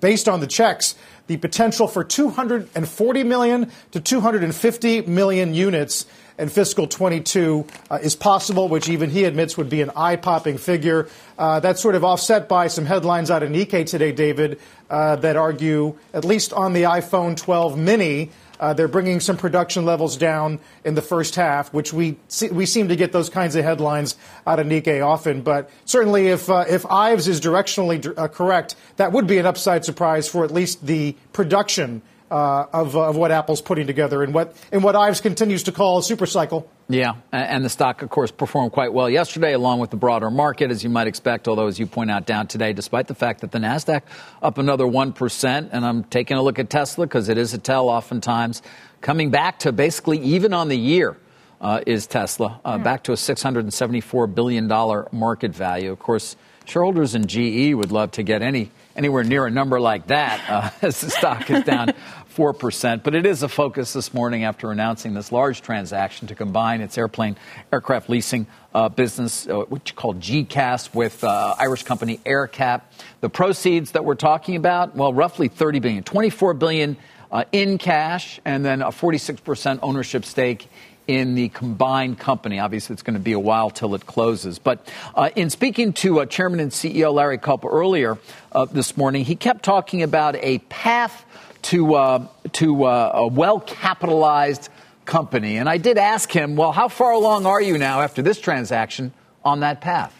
[0.00, 0.94] based on the checks,
[1.28, 6.06] the potential for 240 million to 250 million units
[6.38, 10.56] in fiscal 22 uh, is possible, which even he admits would be an eye popping
[10.56, 11.08] figure.
[11.36, 15.36] Uh, that's sort of offset by some headlines out of Nikkei today, David, uh, that
[15.36, 18.30] argue, at least on the iPhone 12 mini,
[18.60, 22.66] uh, they're bringing some production levels down in the first half, which we see, we
[22.66, 24.16] seem to get those kinds of headlines
[24.46, 25.42] out of Nikkei often.
[25.42, 29.84] But certainly, if uh, if Ives is directionally uh, correct, that would be an upside
[29.84, 34.56] surprise for at least the production uh, of, of what Apple's putting together and what
[34.72, 36.70] and what Ives continues to call a super cycle.
[36.88, 40.70] Yeah, and the stock, of course, performed quite well yesterday, along with the broader market,
[40.70, 41.46] as you might expect.
[41.46, 44.02] Although, as you point out, down today, despite the fact that the Nasdaq
[44.42, 45.70] up another one percent.
[45.72, 48.62] And I'm taking a look at Tesla because it is a tell, oftentimes
[49.00, 51.16] coming back to basically even on the year.
[51.60, 52.84] Uh, is Tesla uh, mm.
[52.84, 54.68] back to a $674 billion
[55.10, 55.90] market value?
[55.90, 56.36] Of course,
[56.66, 60.70] shareholders in GE would love to get any anywhere near a number like that uh,
[60.82, 61.88] as the stock is down
[62.36, 63.02] 4%.
[63.02, 66.98] But it is a focus this morning after announcing this large transaction to combine its
[66.98, 67.36] airplane
[67.72, 72.82] aircraft leasing uh, business, uh, which you call GECAS, with uh, Irish company AerCap.
[73.20, 76.96] The proceeds that we're talking about, well, roughly 30 billion, 24 billion
[77.30, 80.68] uh, in cash, and then a 46% ownership stake
[81.08, 82.60] in the combined company.
[82.60, 84.58] Obviously, it's going to be a while till it closes.
[84.58, 88.18] But uh, in speaking to uh, Chairman and CEO Larry Culp earlier
[88.52, 91.24] uh, this morning, he kept talking about a path
[91.62, 94.68] to uh, to uh, a well capitalized
[95.06, 95.56] company.
[95.56, 99.12] And I did ask him, well, how far along are you now after this transaction
[99.44, 100.14] on that path?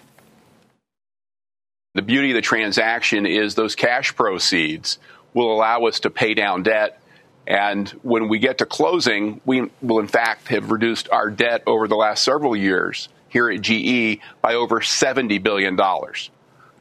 [1.95, 4.99] The beauty of the transaction is those cash proceeds
[5.35, 7.01] will allow us to pay down debt
[7.49, 11.89] and when we get to closing, we will in fact have reduced our debt over
[11.89, 15.75] the last several years here at GE by over $70 billion.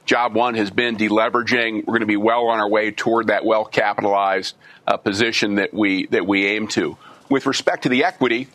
[0.06, 1.86] Job one has been deleveraging.
[1.86, 5.74] We're going to be well on our way toward that well capitalized uh, position that
[5.74, 6.98] we that we aim to.
[7.30, 8.48] With respect to the equity,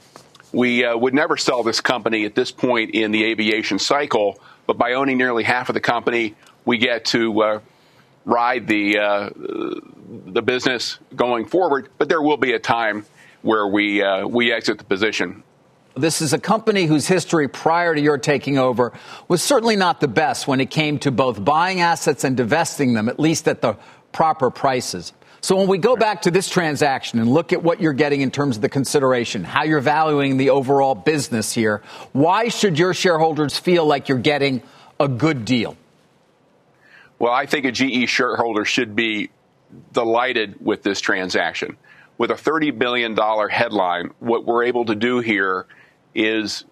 [0.52, 4.76] we uh, would never sell this company at this point in the aviation cycle, but
[4.76, 7.60] by owning nearly half of the company, we get to uh,
[8.24, 11.88] ride the uh, the business going forward.
[11.98, 13.06] But there will be a time
[13.42, 15.42] where we uh, we exit the position.
[15.94, 18.94] This is a company whose history prior to your taking over
[19.28, 23.10] was certainly not the best when it came to both buying assets and divesting them,
[23.10, 23.76] at least at the
[24.10, 25.12] proper prices.
[25.42, 28.30] So when we go back to this transaction and look at what you're getting in
[28.30, 31.82] terms of the consideration, how you're valuing the overall business here,
[32.12, 34.62] why should your shareholders feel like you're getting
[35.00, 35.76] a good deal?
[37.22, 39.30] Well, I think a GE shareholder should be
[39.92, 41.76] delighted with this transaction.
[42.18, 43.16] With a $30 billion
[43.48, 45.66] headline, what we're able to do here
[46.16, 46.64] is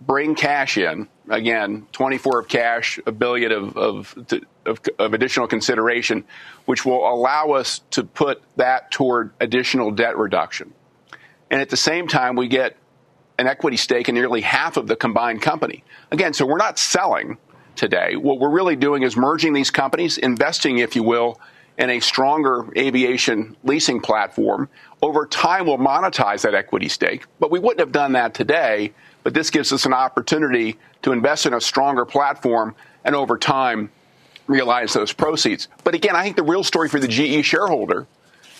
[0.00, 1.06] bring cash in.
[1.28, 4.34] Again, 24 of cash, a billion of, of,
[4.66, 6.24] of, of, additional consideration,
[6.64, 10.74] which will allow us to put that toward additional debt reduction.
[11.48, 12.76] And at the same time, we get
[13.38, 15.84] an equity stake in nearly half of the combined company.
[16.10, 17.38] Again, so we're not selling
[17.76, 18.16] today.
[18.16, 21.40] What we're really doing is merging these companies, investing, if you will,
[21.78, 24.68] in a stronger aviation leasing platform.
[25.02, 28.92] Over time, we'll monetize that equity stake, but we wouldn't have done that today.
[29.22, 33.90] But this gives us an opportunity to invest in a stronger platform and over time
[34.46, 35.68] realize those proceeds.
[35.84, 38.06] But again, I think the real story for the GE shareholder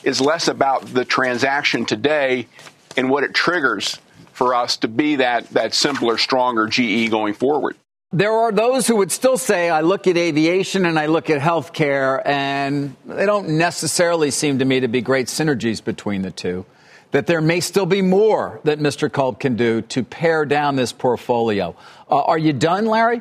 [0.03, 2.49] is less about the transaction today
[2.97, 3.99] and what it triggers
[4.33, 7.77] for us to be that, that simpler, stronger GE going forward.
[8.17, 11.39] There are those who would still say, I look at aviation and I look at
[11.39, 16.65] healthcare, and they don't necessarily seem to me to be great synergies between the two.
[17.11, 19.13] That there may still be more that Mr.
[19.13, 21.77] Culp can do to pare down this portfolio.
[22.11, 23.21] Uh, are you done, Larry?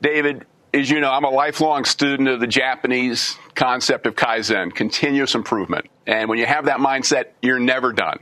[0.00, 5.34] David, as you know, I'm a lifelong student of the Japanese concept of Kaizen, continuous
[5.34, 5.84] improvement.
[6.06, 8.20] And when you have that mindset, you're never done.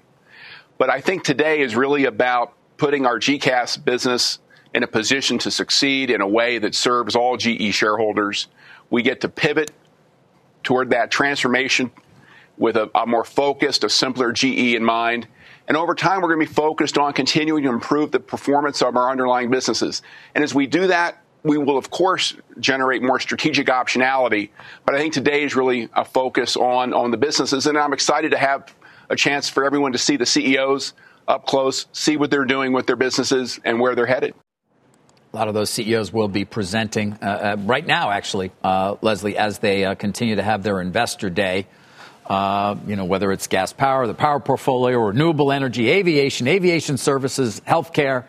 [0.78, 4.40] But I think today is really about putting our GECAS business
[4.74, 8.48] in a position to succeed in a way that serves all GE shareholders.
[8.90, 9.70] We get to pivot
[10.64, 11.92] toward that transformation
[12.58, 15.28] with a, a, more focused, a simpler GE in mind.
[15.68, 18.96] And over time, we're going to be focused on continuing to improve the performance of
[18.96, 20.02] our underlying businesses.
[20.34, 24.50] And as we do that, we will, of course, generate more strategic optionality.
[24.84, 27.66] But I think today is really a focus on, on the businesses.
[27.66, 28.74] And I'm excited to have
[29.08, 30.94] a chance for everyone to see the CEOs
[31.28, 34.34] up close, see what they're doing with their businesses and where they're headed.
[35.34, 39.36] A lot of those CEOs will be presenting uh, uh, right now, actually, uh, Leslie,
[39.36, 41.66] as they uh, continue to have their investor day.
[42.24, 47.60] Uh, you know, whether it's gas power, the power portfolio, renewable energy, aviation, aviation services,
[47.66, 48.26] healthcare,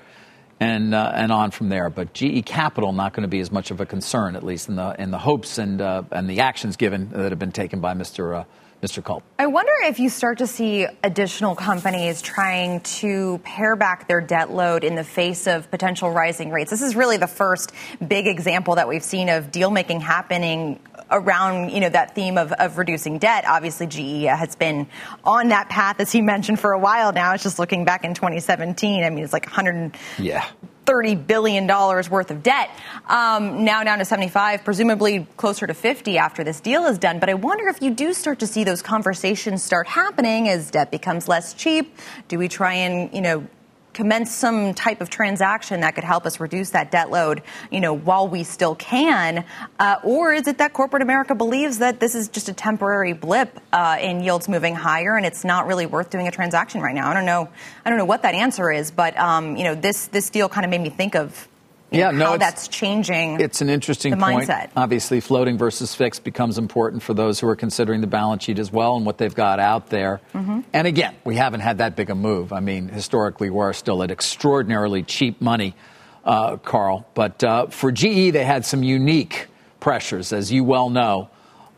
[0.59, 1.91] and uh, and on from there.
[1.91, 4.75] But GE Capital not going to be as much of a concern, at least in
[4.75, 8.47] the in the hopes and and the actions given that have been taken by Mr.
[8.81, 9.03] Mr.
[9.03, 9.23] Culp.
[9.39, 14.51] I wonder if you start to see additional companies trying to pare back their debt
[14.51, 16.69] load in the face of potential rising rates.
[16.71, 17.71] This is really the first
[18.05, 20.79] big example that we've seen of deal making happening
[21.11, 23.45] around you know that theme of, of reducing debt.
[23.47, 24.87] Obviously, GE has been
[25.23, 27.33] on that path, as he mentioned, for a while now.
[27.33, 29.03] It's just looking back in 2017.
[29.03, 29.95] I mean, it's like 100.
[30.19, 30.45] Yeah.
[30.85, 32.69] $30 billion worth of debt.
[33.07, 37.19] Um, now down to 75, presumably closer to 50 after this deal is done.
[37.19, 40.91] But I wonder if you do start to see those conversations start happening as debt
[40.91, 41.97] becomes less cheap.
[42.27, 43.47] Do we try and, you know,
[43.95, 47.41] commence some type of transaction that could help us reduce that debt load,
[47.71, 49.45] you know, while we still can?
[49.79, 53.59] Uh, or is it that corporate America believes that this is just a temporary blip
[53.73, 57.09] uh, in yields moving higher and it's not really worth doing a transaction right now?
[57.09, 57.49] I don't know.
[57.85, 60.65] I don't know what that answer is, but um, you know, this this deal kind
[60.65, 61.47] of made me think of
[61.91, 63.39] yeah, know, no, how that's changing.
[63.39, 64.47] It's an interesting point.
[64.47, 64.69] Mindset.
[64.75, 68.71] Obviously, floating versus fixed becomes important for those who are considering the balance sheet as
[68.71, 70.19] well and what they've got out there.
[70.33, 70.61] Mm-hmm.
[70.73, 72.51] And again, we haven't had that big a move.
[72.51, 75.75] I mean, historically, we're still at extraordinarily cheap money,
[76.23, 77.07] uh, Carl.
[77.13, 79.47] But uh, for GE, they had some unique
[79.79, 81.29] pressures, as you well know,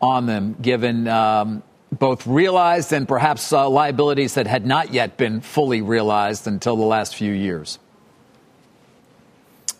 [0.01, 1.07] on them, given.
[1.07, 6.75] Um, both realized and perhaps uh, liabilities that had not yet been fully realized until
[6.75, 7.79] the last few years.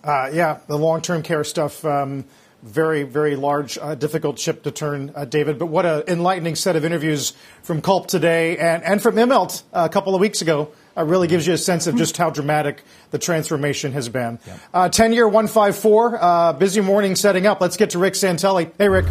[0.08, 1.84] Uh, yeah, the long term care stuff.
[1.84, 2.24] Um,
[2.64, 5.60] very, very large, uh, difficult ship to turn, uh, David.
[5.60, 9.90] But what an enlightening set of interviews from Culp today and, and from Immelt a
[9.90, 10.72] couple of weeks ago.
[10.96, 14.40] Uh, really gives you a sense of just how dramatic the transformation has been.
[14.74, 17.62] Uh, 10 year 154, uh, busy morning setting up.
[17.62, 18.72] Let's get to Rick Santelli.
[18.80, 19.06] Hey, Rick.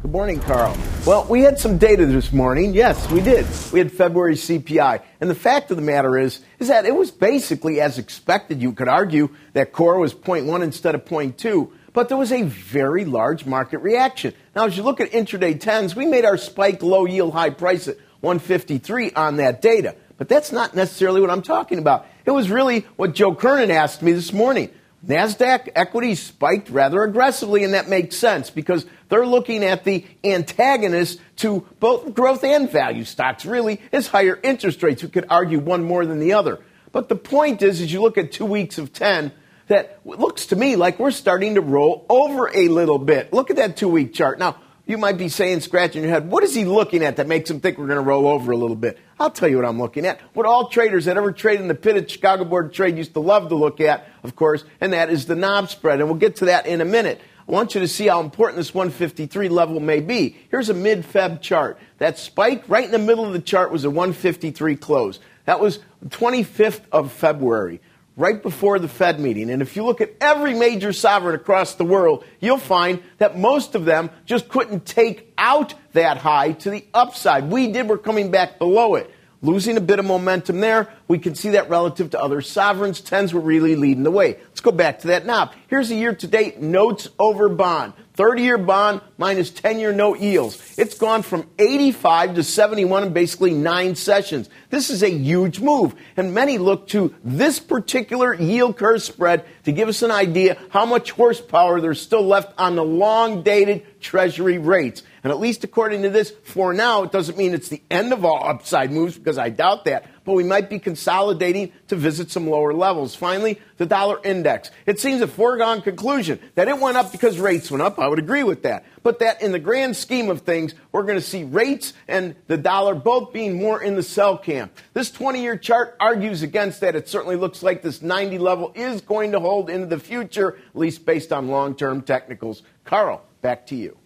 [0.00, 0.78] Good morning, Carl.
[1.04, 2.72] Well, we had some data this morning.
[2.72, 3.44] Yes, we did.
[3.72, 5.02] We had February CPI.
[5.20, 8.62] And the fact of the matter is, is that it was basically as expected.
[8.62, 13.04] You could argue that core was 0.1 instead of 0.2, but there was a very
[13.04, 14.34] large market reaction.
[14.54, 17.88] Now, as you look at intraday 10s, we made our spike low yield high price
[17.88, 19.96] at 153 on that data.
[20.16, 22.06] But that's not necessarily what I'm talking about.
[22.24, 24.70] It was really what Joe Kernan asked me this morning.
[25.06, 31.20] NASDAQ equities spiked rather aggressively, and that makes sense because they're looking at the antagonist
[31.36, 35.02] to both growth and value stocks, really, is higher interest rates.
[35.02, 36.58] We could argue one more than the other.
[36.90, 39.32] But the point is, as you look at two weeks of 10,
[39.68, 43.32] that looks to me like we're starting to roll over a little bit.
[43.32, 44.38] Look at that two week chart.
[44.38, 44.56] Now,
[44.88, 47.60] you might be saying, scratching your head, what is he looking at that makes him
[47.60, 48.98] think we're going to roll over a little bit?
[49.20, 50.18] I'll tell you what I'm looking at.
[50.32, 53.12] What all traders that ever trade in the pit at Chicago Board of Trade used
[53.12, 56.00] to love to look at, of course, and that is the NOB spread.
[56.00, 57.20] And we'll get to that in a minute.
[57.46, 60.38] I want you to see how important this 153 level may be.
[60.50, 61.78] Here's a mid Feb chart.
[61.98, 65.20] That spike right in the middle of the chart was a 153 close.
[65.44, 67.80] That was 25th of February
[68.18, 69.48] right before the Fed meeting.
[69.48, 73.76] And if you look at every major sovereign across the world, you'll find that most
[73.76, 77.50] of them just couldn't take out that high to the upside.
[77.50, 79.10] We did, we're coming back below it.
[79.40, 80.92] Losing a bit of momentum there.
[81.06, 83.00] We can see that relative to other sovereigns.
[83.00, 84.36] Tens were really leading the way.
[84.48, 85.52] Let's go back to that NOB.
[85.68, 87.92] Here's a year to date notes over bond.
[88.18, 90.74] 30 year bond minus 10 year note yields.
[90.76, 94.50] It's gone from 85 to 71 in basically nine sessions.
[94.70, 95.94] This is a huge move.
[96.16, 100.84] And many look to this particular yield curve spread to give us an idea how
[100.84, 105.04] much horsepower there's still left on the long dated treasury rates.
[105.22, 108.24] And at least according to this, for now, it doesn't mean it's the end of
[108.24, 112.50] all upside moves because I doubt that but we might be consolidating to visit some
[112.50, 113.14] lower levels.
[113.14, 114.70] Finally, the dollar index.
[114.84, 117.98] It seems a foregone conclusion that it went up because rates went up.
[117.98, 118.84] I would agree with that.
[119.02, 122.58] But that in the grand scheme of things, we're going to see rates and the
[122.58, 124.76] dollar both being more in the sell camp.
[124.92, 126.94] This 20 year chart argues against that.
[126.94, 130.76] It certainly looks like this 90 level is going to hold into the future, at
[130.76, 132.62] least based on long term technicals.
[132.84, 133.97] Carl, back to you.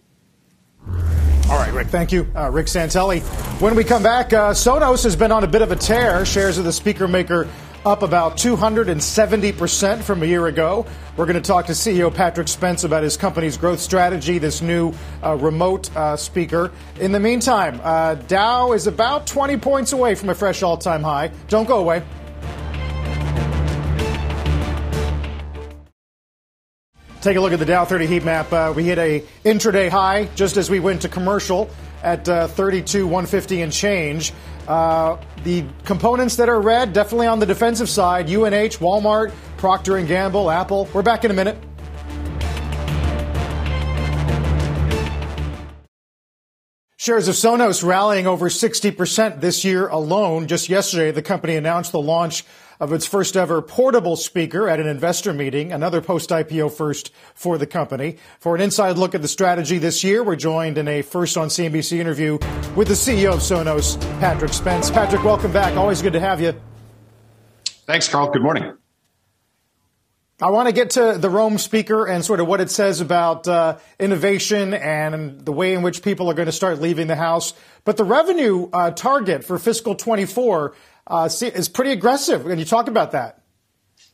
[0.87, 1.87] All right, Rick.
[1.87, 3.21] Thank you, uh, Rick Santelli.
[3.61, 6.25] When we come back, uh, Sonos has been on a bit of a tear.
[6.25, 7.47] Shares of the speaker maker
[7.85, 10.85] up about 270% from a year ago.
[11.17, 14.93] We're going to talk to CEO Patrick Spence about his company's growth strategy, this new
[15.21, 16.71] uh, remote uh, speaker.
[16.99, 21.03] In the meantime, uh, Dow is about 20 points away from a fresh all time
[21.03, 21.29] high.
[21.49, 22.03] Don't go away.
[27.23, 28.51] Take a look at the Dow 30 heat map.
[28.51, 31.69] Uh, we hit a intraday high just as we went to commercial
[32.03, 34.33] at uh, 32, 150 and change.
[34.67, 35.15] Uh,
[35.45, 40.51] the components that are red, definitely on the defensive side, UNH, Walmart, Procter & Gamble,
[40.51, 40.89] Apple.
[40.93, 41.57] We're back in a minute.
[46.97, 50.47] Shares of Sonos rallying over 60% this year alone.
[50.47, 52.43] Just yesterday, the company announced the launch
[52.79, 57.57] of its first ever portable speaker at an investor meeting, another post IPO first for
[57.57, 58.17] the company.
[58.39, 61.47] For an inside look at the strategy this year, we're joined in a first on
[61.47, 62.37] CNBC interview
[62.75, 64.91] with the CEO of Sonos, Patrick Spence.
[64.91, 65.75] Patrick, welcome back.
[65.77, 66.53] Always good to have you.
[67.85, 68.31] Thanks, Carl.
[68.31, 68.82] Good morning.
[70.41, 73.47] I want to get to the Roam speaker and sort of what it says about
[73.47, 77.53] uh, innovation and the way in which people are going to start leaving the house.
[77.85, 80.73] But the revenue uh, target for fiscal 24
[81.05, 82.43] uh, is pretty aggressive.
[82.43, 83.43] Can you talk about that?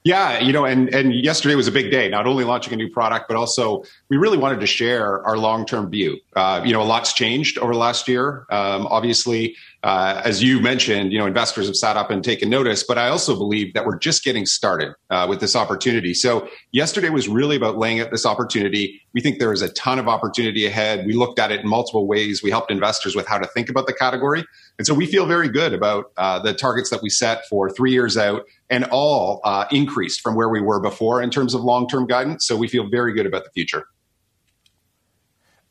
[0.04, 2.08] Yeah, you know, and and yesterday was a big day.
[2.10, 5.66] Not only launching a new product, but also we really wanted to share our long
[5.66, 6.18] term view.
[6.36, 8.46] Uh, you know, a lot's changed over the last year.
[8.50, 12.84] Um, obviously, uh, as you mentioned, you know, investors have sat up and taken notice.
[12.84, 16.14] But I also believe that we're just getting started uh, with this opportunity.
[16.16, 19.00] So yesterday was really about laying out this opportunity.
[19.14, 21.06] We think there is a ton of opportunity ahead.
[21.06, 22.42] We looked at it in multiple ways.
[22.42, 24.44] We helped investors with how to think about the category,
[24.78, 27.92] and so we feel very good about uh, the targets that we set for three
[27.92, 31.88] years out and all uh, increased from where we were before in terms of long
[31.88, 32.46] term guidance.
[32.48, 33.86] So we feel very good about the future.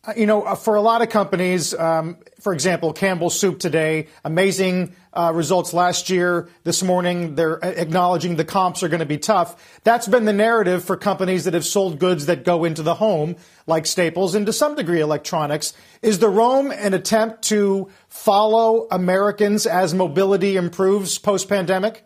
[0.05, 4.07] Uh, you know, uh, for a lot of companies, um, for example, Campbell Soup today,
[4.25, 6.49] amazing uh, results last year.
[6.63, 9.81] This morning, they're acknowledging the comps are going to be tough.
[9.83, 13.35] That's been the narrative for companies that have sold goods that go into the home,
[13.67, 15.73] like Staples and to some degree electronics.
[16.01, 22.05] Is the Roam an attempt to follow Americans as mobility improves post pandemic?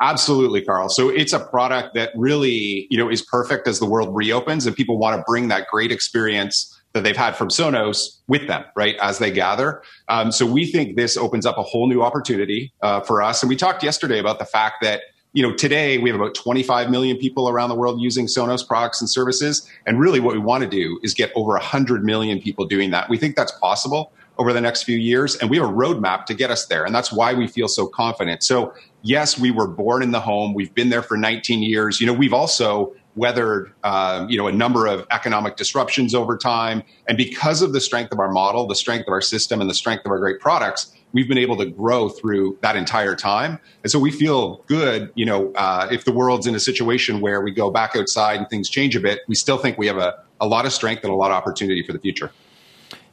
[0.00, 0.88] Absolutely, Carl.
[0.88, 4.74] So it's a product that really, you know, is perfect as the world reopens and
[4.74, 8.96] people want to bring that great experience that they've had from Sonos with them, right,
[9.02, 9.82] as they gather.
[10.08, 13.42] Um, so we think this opens up a whole new opportunity uh, for us.
[13.42, 15.02] And we talked yesterday about the fact that
[15.34, 19.00] you know, today we have about 25 million people around the world using Sonos products
[19.00, 19.68] and services.
[19.84, 23.08] And really what we want to do is get over 100 million people doing that.
[23.08, 25.34] We think that's possible over the next few years.
[25.34, 26.84] And we have a roadmap to get us there.
[26.84, 28.44] And that's why we feel so confident.
[28.44, 30.54] So, yes, we were born in the home.
[30.54, 32.00] We've been there for 19 years.
[32.00, 36.82] You know, we've also weathered um, you know a number of economic disruptions over time.
[37.08, 39.74] And because of the strength of our model the strength of our system and the
[39.74, 43.60] strength of our great products we've been able to grow through that entire time.
[43.84, 47.40] And so we feel good you know uh, if the world's in a situation where
[47.40, 50.14] we go back outside and things change a bit we still think we have a,
[50.40, 52.30] a lot of strength and a lot of opportunity for the future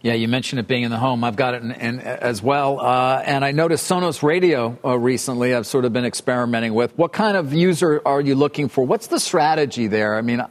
[0.02, 1.24] yeah, you mentioned it being in the home.
[1.24, 2.80] I've got it in, in, as well.
[2.80, 6.97] Uh, and I noticed Sonos Radio uh, recently, I've sort of been experimenting with.
[6.97, 8.84] What kind of user are you looking for?
[8.84, 10.18] What's the strategy there?
[10.18, 10.43] I mean,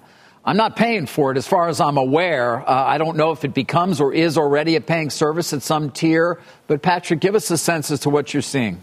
[0.45, 2.59] I'm not paying for it as far as I'm aware.
[2.59, 5.91] Uh, I don't know if it becomes or is already a paying service at some
[5.91, 6.41] tier.
[6.69, 8.81] But Patrick, give us a sense as to what you're seeing.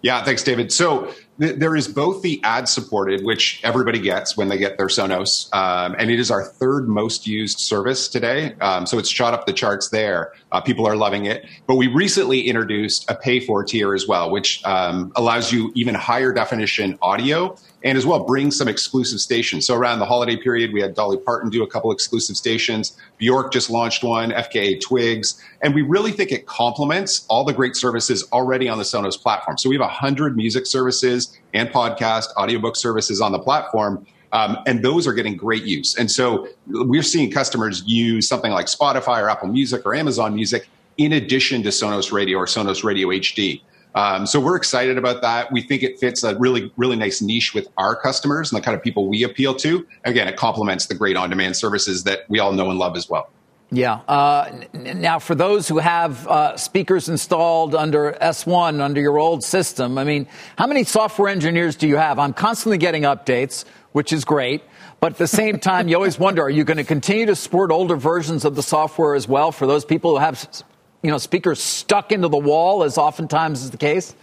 [0.00, 0.72] Yeah, thanks, David.
[0.72, 1.12] So
[1.42, 5.96] there is both the ad supported, which everybody gets when they get their Sonos, um,
[5.98, 8.54] and it is our third most used service today.
[8.60, 10.32] Um, so it's shot up the charts there.
[10.52, 11.44] Uh, people are loving it.
[11.66, 15.94] But we recently introduced a pay for tier as well, which um, allows you even
[15.94, 19.66] higher definition audio and as well bring some exclusive stations.
[19.66, 22.96] So around the holiday period, we had Dolly Parton do a couple exclusive stations.
[23.18, 27.76] Bjork just launched one, FKA Twigs, and we really think it complements all the great
[27.76, 29.58] services already on the Sonos platform.
[29.58, 34.06] So we have 100 music services and podcast, audiobook services on the platform.
[34.32, 35.96] Um, and those are getting great use.
[35.96, 40.68] And so we're seeing customers use something like Spotify or Apple Music or Amazon Music
[40.96, 43.60] in addition to Sonos Radio or Sonos Radio HD.
[43.94, 45.52] Um, so we're excited about that.
[45.52, 48.76] We think it fits a really, really nice niche with our customers and the kind
[48.76, 49.86] of people we appeal to.
[50.04, 53.30] Again, it complements the great on-demand services that we all know and love as well.
[53.70, 54.00] Yeah.
[54.06, 59.96] Uh, now, for those who have uh, speakers installed under S1, under your old system,
[59.96, 60.28] I mean,
[60.58, 62.18] how many software engineers do you have?
[62.18, 64.62] I'm constantly getting updates, which is great.
[65.00, 67.70] But at the same time, you always wonder, are you going to continue to support
[67.72, 70.38] older versions of the software as well for those people who have
[71.02, 74.14] you know, speakers stuck into the wall, as oftentimes is the case?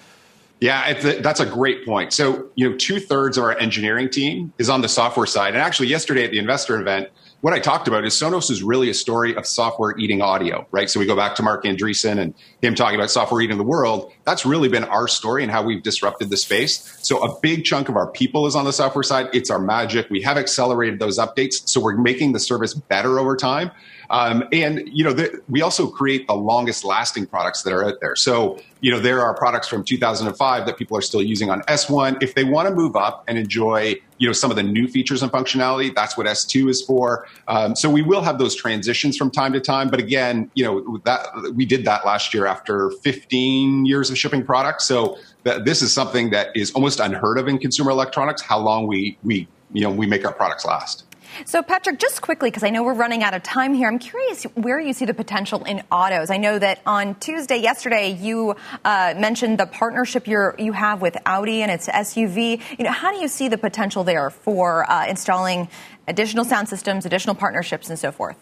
[0.62, 2.12] Yeah, that's a great point.
[2.12, 5.54] So, you know, two thirds of our engineering team is on the software side.
[5.54, 7.08] And actually, yesterday at the investor event,
[7.40, 10.90] what I talked about is Sonos is really a story of software eating audio, right?
[10.90, 14.12] So we go back to Marc Andreessen and him talking about software eating the world.
[14.26, 16.98] That's really been our story and how we've disrupted the space.
[17.02, 19.30] So a big chunk of our people is on the software side.
[19.32, 20.10] It's our magic.
[20.10, 21.70] We have accelerated those updates.
[21.70, 23.72] So we're making the service better over time.
[24.10, 28.00] Um, and you know, the, we also create the longest lasting products that are out
[28.02, 28.16] there.
[28.16, 32.24] So you know, there are products from 2005 that people are still using on S1.
[32.24, 35.22] If they want to move up and enjoy, you know, some of the new features
[35.22, 37.28] and functionality, that's what S2 is for.
[37.48, 39.90] Um, so we will have those transitions from time to time.
[39.90, 44.46] But again, you know, that we did that last year after 15 years of shipping
[44.46, 44.86] products.
[44.86, 48.42] So th- this is something that is almost unheard of in consumer electronics.
[48.42, 51.06] How long we we you know we make our products last.
[51.46, 54.44] So, Patrick, just quickly, because I know we're running out of time here, I'm curious
[54.56, 56.30] where you see the potential in autos.
[56.30, 61.62] I know that on Tuesday, yesterday, you uh, mentioned the partnership you have with Audi
[61.62, 62.62] and its SUV.
[62.78, 65.70] You know, how do you see the potential there for uh, installing
[66.08, 68.38] additional sound systems, additional partnerships, and so forth?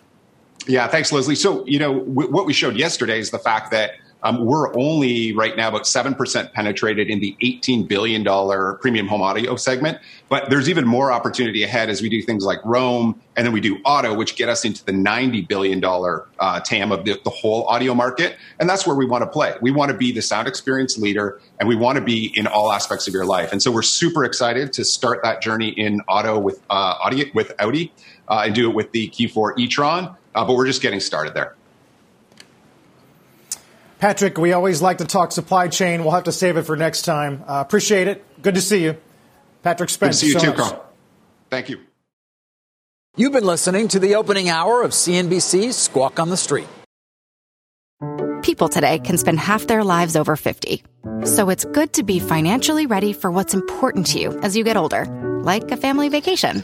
[0.68, 1.36] Yeah, thanks, Leslie.
[1.36, 3.92] So, you know, w- what we showed yesterday is the fact that
[4.28, 8.26] um, we're only right now about 7% penetrated in the $18 billion
[8.80, 10.00] premium home audio segment.
[10.28, 13.62] But there's even more opportunity ahead as we do things like Roam and then we
[13.62, 17.66] do auto, which get us into the $90 billion uh, TAM of the, the whole
[17.68, 18.36] audio market.
[18.60, 19.56] And that's where we want to play.
[19.62, 22.74] We want to be the sound experience leader and we want to be in all
[22.74, 23.54] aspects of your life.
[23.54, 27.54] And so we're super excited to start that journey in auto with, uh, audio, with
[27.60, 27.94] Audi
[28.28, 30.16] uh, and do it with the Q4 e-tron.
[30.36, 31.57] Uh, but we're just getting started there.
[34.00, 36.04] Patrick, we always like to talk supply chain.
[36.04, 37.44] We'll have to save it for next time.
[37.48, 38.24] Uh, appreciate it.
[38.42, 38.98] Good to see you.
[39.64, 40.22] Patrick Spence.
[40.22, 40.86] Good to see you too, Carl.
[41.50, 41.80] Thank you.
[43.16, 46.68] You've been listening to the opening hour of CNBC's Squawk on the Street.
[48.44, 50.84] People today can spend half their lives over 50.
[51.26, 54.78] So it's good to be financially ready for what's important to you as you get
[54.78, 55.06] older,
[55.44, 56.64] like a family vacation.